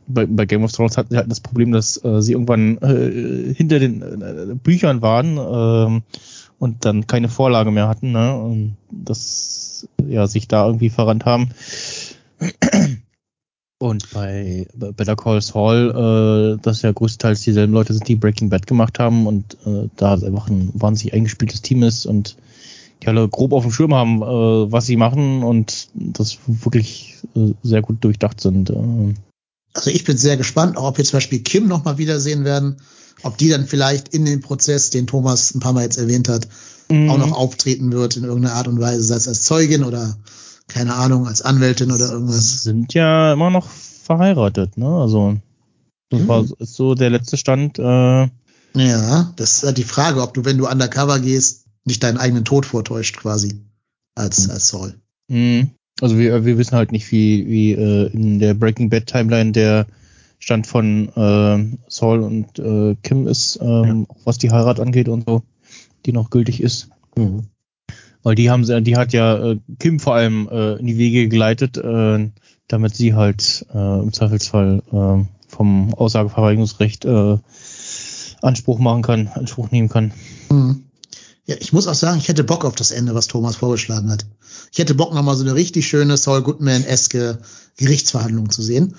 [0.06, 3.54] Bei, bei Game of Thrones hatten sie halt das Problem, dass äh, sie irgendwann äh,
[3.54, 6.02] hinter den äh, Büchern waren äh,
[6.60, 8.38] und dann keine Vorlage mehr hatten, ne?
[8.38, 11.50] Und das ja sich da irgendwie verrannt haben.
[13.84, 18.66] Und bei Better Call Saul, äh, das ja größtenteils dieselben Leute sind, die Breaking Bad
[18.66, 22.38] gemacht haben und äh, da einfach ein wahnsinnig eingespieltes Team ist und
[23.02, 27.52] die alle grob auf dem Schirm haben, äh, was sie machen und das wirklich äh,
[27.62, 28.70] sehr gut durchdacht sind.
[28.70, 29.16] Äh.
[29.74, 32.78] Also ich bin sehr gespannt, ob wir zum Beispiel Kim noch mal wiedersehen werden,
[33.24, 36.48] ob die dann vielleicht in dem Prozess, den Thomas ein paar Mal jetzt erwähnt hat,
[36.90, 37.10] mhm.
[37.10, 40.16] auch noch auftreten wird in irgendeiner Art und Weise, sei es als Zeugin oder
[40.74, 42.64] keine Ahnung, als Anwältin oder irgendwas.
[42.64, 44.88] Sind ja immer noch verheiratet, ne?
[44.88, 45.38] Also,
[46.10, 46.28] das hm.
[46.28, 47.78] war so der letzte Stand.
[47.78, 48.28] Äh,
[48.76, 52.44] ja, das ist halt die Frage, ob du, wenn du undercover gehst, nicht deinen eigenen
[52.44, 53.62] Tod vortäuscht, quasi,
[54.16, 54.52] als, hm.
[54.52, 54.96] als Saul.
[55.30, 55.70] Hm.
[56.02, 59.86] Also wir, wir wissen halt nicht, wie, wie äh, in der Breaking Bad Timeline der
[60.40, 64.16] Stand von äh, Saul und äh, Kim ist, ähm, ja.
[64.26, 65.44] was die Heirat angeht und so,
[66.06, 66.90] die noch gültig ist.
[67.16, 67.44] Mhm.
[68.24, 71.78] Weil die haben die hat ja äh, Kim vor allem äh, in die Wege geleitet,
[71.78, 72.30] äh,
[72.68, 77.38] damit sie halt äh, im Zweifelsfall äh, vom Aussageverweigerungsrecht äh,
[78.42, 80.14] Anspruch machen kann, Anspruch nehmen kann.
[80.50, 80.86] Mhm.
[81.46, 84.26] Ja, ich muss auch sagen, ich hätte Bock auf das Ende, was Thomas vorgeschlagen hat.
[84.72, 87.40] Ich hätte Bock, nochmal so eine richtig schöne Saul Goodman-eske
[87.78, 88.96] Gerichtsverhandlung zu sehen.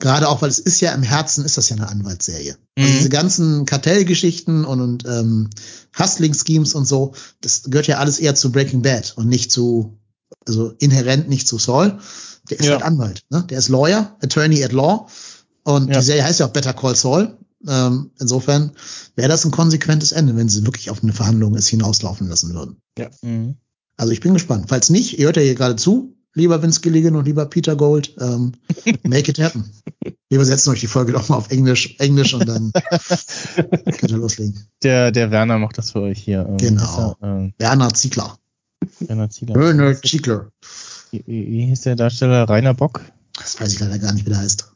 [0.00, 2.52] Gerade auch, weil es ist ja im Herzen, ist das ja eine Anwaltsserie.
[2.52, 2.84] Also mhm.
[2.84, 5.50] Also diese ganzen Kartellgeschichten und, und ähm,
[5.98, 9.98] Hustling-Schemes und so, das gehört ja alles eher zu Breaking Bad und nicht zu,
[10.46, 11.98] also inhärent nicht zu Saul.
[12.50, 12.72] Der ist ja.
[12.72, 13.44] halt Anwalt, ne?
[13.48, 15.06] Der ist Lawyer, Attorney at Law.
[15.62, 16.00] Und ja.
[16.00, 17.38] die Serie heißt ja auch Better Call Saul.
[17.66, 18.72] Ähm, insofern
[19.16, 22.76] wäre das ein konsequentes Ende, wenn sie wirklich auf eine Verhandlung es hinauslaufen lassen würden.
[22.98, 23.10] Ja.
[23.22, 23.56] Mhm.
[23.96, 24.66] Also ich bin gespannt.
[24.68, 28.14] Falls nicht, ihr hört ja hier gerade zu, lieber Vince Gilligan und lieber Peter Gold,
[28.20, 28.52] ähm,
[29.02, 29.70] make it happen.
[30.28, 32.72] Wir übersetzen euch die Folge doch mal auf Englisch, Englisch und dann
[33.54, 34.66] könnt ihr loslegen.
[34.82, 36.46] Der, der Werner macht das für euch hier.
[36.48, 37.16] Ähm, genau.
[37.20, 38.38] Er, ähm, Werner Ziegler.
[39.00, 39.54] Werner Ziegler.
[39.54, 40.50] Werner Ziegler.
[41.10, 42.48] Wie, wie hieß der Darsteller?
[42.48, 43.00] Rainer Bock?
[43.38, 44.70] Das weiß ich leider gar nicht, wie der heißt.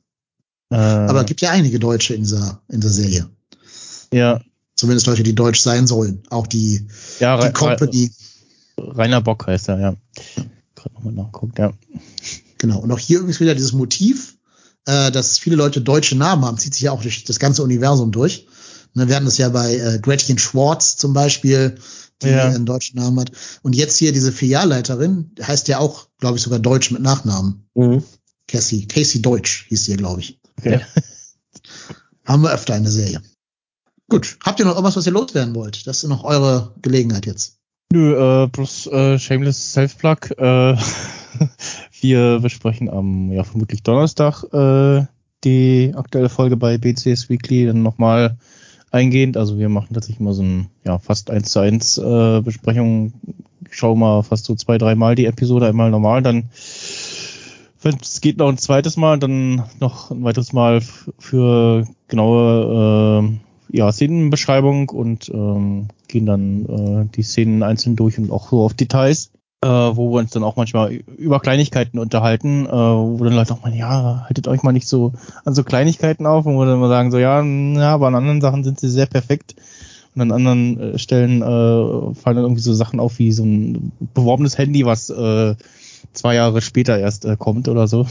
[0.70, 3.28] Äh, Aber es gibt ja einige Deutsche in dieser, in der Serie.
[4.12, 4.40] Ja.
[4.76, 6.22] Zumindest Leute, die deutsch sein sollen.
[6.30, 6.86] Auch die,
[7.18, 8.12] ja, die Company.
[8.78, 9.96] Rainer Bock heißt er, ja
[10.78, 11.72] gerade nochmal nachguckt, ja.
[12.58, 12.80] Genau.
[12.80, 14.36] Und auch hier übrigens wieder dieses Motiv,
[14.86, 18.10] äh, dass viele Leute deutsche Namen haben, zieht sich ja auch durch das ganze Universum
[18.12, 18.46] durch.
[18.94, 21.78] Und wir hatten das ja bei äh, Gretchen Schwartz zum Beispiel,
[22.22, 22.46] die ja.
[22.46, 23.32] einen deutschen Namen hat.
[23.62, 27.68] Und jetzt hier diese Filialleiterin, heißt ja auch, glaube ich, sogar Deutsch mit Nachnamen.
[27.74, 28.02] Mhm.
[28.48, 30.40] Cassie, Casey Deutsch hieß sie, glaube ich.
[30.58, 30.80] Okay.
[32.24, 33.22] Haben wir öfter eine Serie.
[34.08, 35.86] Gut, habt ihr noch irgendwas, was ihr loswerden wollt?
[35.86, 37.57] Das ist noch eure Gelegenheit jetzt.
[37.90, 40.38] Nö, äh, bloß äh, Shameless Self-Plug.
[40.38, 40.76] Äh,
[42.00, 45.06] wir besprechen am, ja, vermutlich Donnerstag äh,
[45.42, 48.36] die aktuelle Folge bei BCS Weekly dann nochmal
[48.90, 49.38] eingehend.
[49.38, 53.14] Also wir machen tatsächlich immer so ein, ja, fast eins zu eins äh, Besprechung.
[53.70, 56.50] Ich schaue mal fast so zwei, dreimal die Episode, einmal normal, dann
[57.80, 60.82] wenn es geht noch ein zweites Mal, dann noch ein weiteres Mal
[61.18, 63.22] für genaue
[63.70, 68.62] äh, ja, Szenenbeschreibung und ähm, gehen dann äh, die Szenen einzeln durch und auch so
[68.62, 69.30] auf Details,
[69.62, 73.62] äh, wo wir uns dann auch manchmal über Kleinigkeiten unterhalten, äh, wo dann Leute auch
[73.62, 75.12] mal, ja, haltet euch mal nicht so
[75.44, 78.40] an so Kleinigkeiten auf und wo dann mal sagen, so ja, ja, aber an anderen
[78.40, 79.54] Sachen sind sie sehr perfekt.
[80.14, 83.92] Und an anderen äh, Stellen äh, fallen dann irgendwie so Sachen auf wie so ein
[84.14, 85.54] beworbenes Handy, was äh,
[86.12, 88.06] zwei Jahre später erst äh, kommt oder so.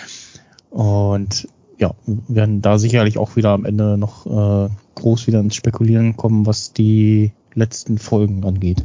[0.70, 1.94] und ja,
[2.28, 4.68] werden da sicherlich auch wieder am Ende noch äh,
[5.02, 8.84] groß wieder ins Spekulieren kommen, was die letzten Folgen angeht.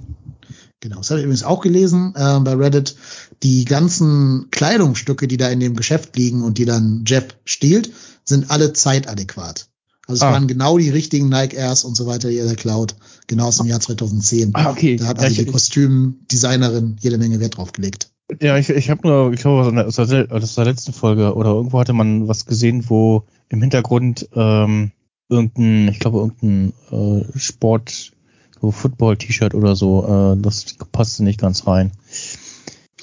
[0.79, 2.95] Genau, das habe ich übrigens auch gelesen äh, bei Reddit.
[3.41, 7.91] Die ganzen Kleidungsstücke, die da in dem Geschäft liegen und die dann Jeff stiehlt,
[8.23, 9.67] sind alle zeitadäquat.
[10.07, 10.31] Also es ah.
[10.31, 12.95] waren genau die richtigen Nike Airs und so weiter, die er klaut.
[13.27, 14.51] Genau aus dem Jahr 2010.
[14.53, 14.95] Ah, okay.
[14.95, 18.11] Da hat also ja, die Kostümdesignerin jede Menge Wert drauf gelegt.
[18.41, 21.79] Ja, ich, ich habe nur, ich glaube, aus der, aus der letzten Folge oder irgendwo
[21.79, 24.91] hatte man was gesehen, wo im Hintergrund ähm,
[25.29, 28.11] irgendein, ich glaube, irgendein äh, Sport,
[28.61, 31.91] so Football-T-Shirt oder so, äh, das passte nicht ganz rein.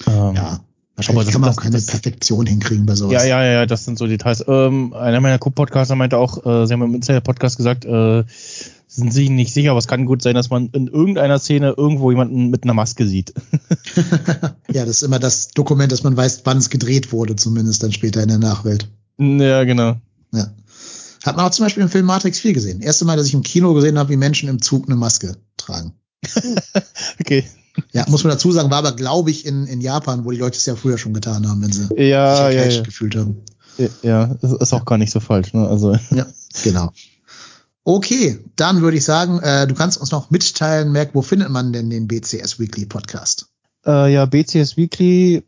[0.07, 0.61] Ähm, ja,
[0.97, 3.13] wahrscheinlich kann man auch keine das, Perfektion hinkriegen bei sowas.
[3.13, 4.45] Ja, ja, ja, das sind so Details.
[4.47, 8.25] Ähm, einer meiner Co-Podcaster meinte auch, äh, sie haben im Insider-Podcast gesagt, äh,
[8.87, 12.11] sind sich nicht sicher, aber es kann gut sein, dass man in irgendeiner Szene irgendwo
[12.11, 13.35] jemanden mit einer Maske sieht.
[14.73, 17.93] ja, das ist immer das Dokument, dass man weiß, wann es gedreht wurde, zumindest dann
[17.93, 18.89] später in der Nachwelt.
[19.19, 19.97] Ja, genau.
[20.33, 20.49] Ja.
[21.25, 22.81] Hat man auch zum Beispiel im Film Matrix 4 gesehen.
[22.83, 25.95] Erste Mal, dass ich im Kino gesehen habe, wie Menschen im Zug eine Maske tragen.
[27.21, 27.45] okay.
[27.93, 30.59] Ja, muss man dazu sagen, war aber, glaube ich, in, in Japan, wo die Leute
[30.59, 32.83] es ja früher schon getan haben, wenn sie ja, sich ja, ja.
[32.83, 33.43] gefühlt haben.
[34.03, 35.53] Ja, ist auch gar nicht so falsch.
[35.53, 35.67] Ne?
[35.67, 35.97] Also.
[36.11, 36.27] Ja,
[36.63, 36.93] genau.
[37.83, 41.73] Okay, dann würde ich sagen, äh, du kannst uns noch mitteilen, Merk, wo findet man
[41.73, 43.47] denn den BCS Weekly Podcast?
[43.85, 45.45] Äh, ja, bcsweekly.de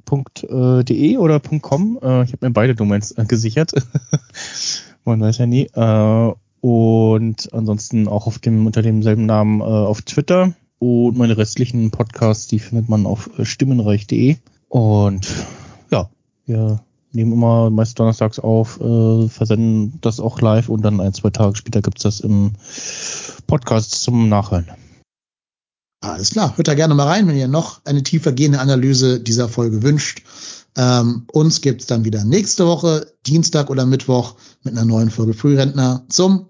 [1.16, 1.98] oder .com.
[2.02, 3.72] Äh, ich habe mir beide Domains äh, gesichert.
[5.06, 5.68] Man weiß ja nie.
[5.72, 10.52] Äh, und ansonsten auch auf dem unter demselben Namen äh, auf Twitter.
[10.78, 14.36] Und meine restlichen Podcasts, die findet man auf äh, stimmenreich.de.
[14.68, 15.28] Und
[15.90, 16.10] ja,
[16.44, 16.80] wir
[17.12, 21.56] nehmen immer meist donnerstags auf, äh, versenden das auch live und dann ein, zwei Tage
[21.56, 22.52] später gibt's das im
[23.46, 24.66] Podcast zum Nachhören.
[26.00, 29.48] Alles klar, hört da gerne mal rein, wenn ihr noch eine tiefer gehende Analyse dieser
[29.48, 30.22] Folge wünscht.
[30.76, 36.04] Ähm, uns gibt's dann wieder nächste Woche, Dienstag oder Mittwoch, mit einer neuen Folge Frührentner
[36.08, 36.48] zum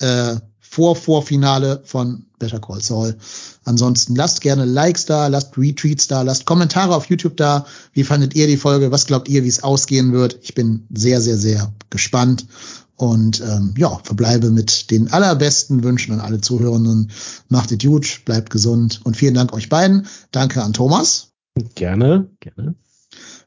[0.00, 3.16] äh, Vor-Vorfinale von Better Call Saul.
[3.64, 7.66] Ansonsten lasst gerne Likes da, lasst Retweets da, lasst Kommentare auf YouTube da.
[7.92, 8.90] Wie fandet ihr die Folge?
[8.90, 10.38] Was glaubt ihr, wie es ausgehen wird?
[10.42, 12.46] Ich bin sehr, sehr, sehr gespannt
[12.96, 17.10] und ähm, ja, verbleibe mit den allerbesten Wünschen an alle Zuhörenden.
[17.48, 20.06] Macht es gut, bleibt gesund und vielen Dank euch beiden.
[20.32, 21.32] Danke an Thomas.
[21.74, 22.74] Gerne, gerne.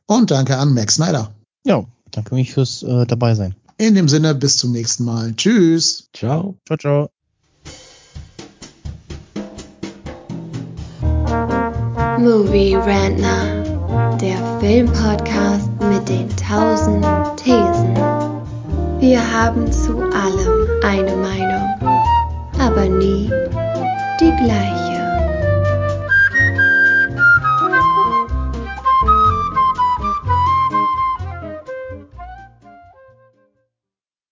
[0.08, 1.34] Und danke an Max Snyder.
[1.66, 3.56] Ja, danke mich fürs äh, dabei sein.
[3.78, 5.34] In dem Sinne, bis zum nächsten Mal.
[5.36, 6.10] Tschüss.
[6.14, 6.56] Ciao.
[6.66, 7.10] Ciao, ciao.
[12.20, 17.04] Movie Rantner, der Filmpodcast mit den tausend
[17.38, 17.96] Thesen.
[19.00, 22.14] Wir haben zu allem eine Meinung,
[22.60, 23.30] aber nie
[24.22, 24.83] die gleiche.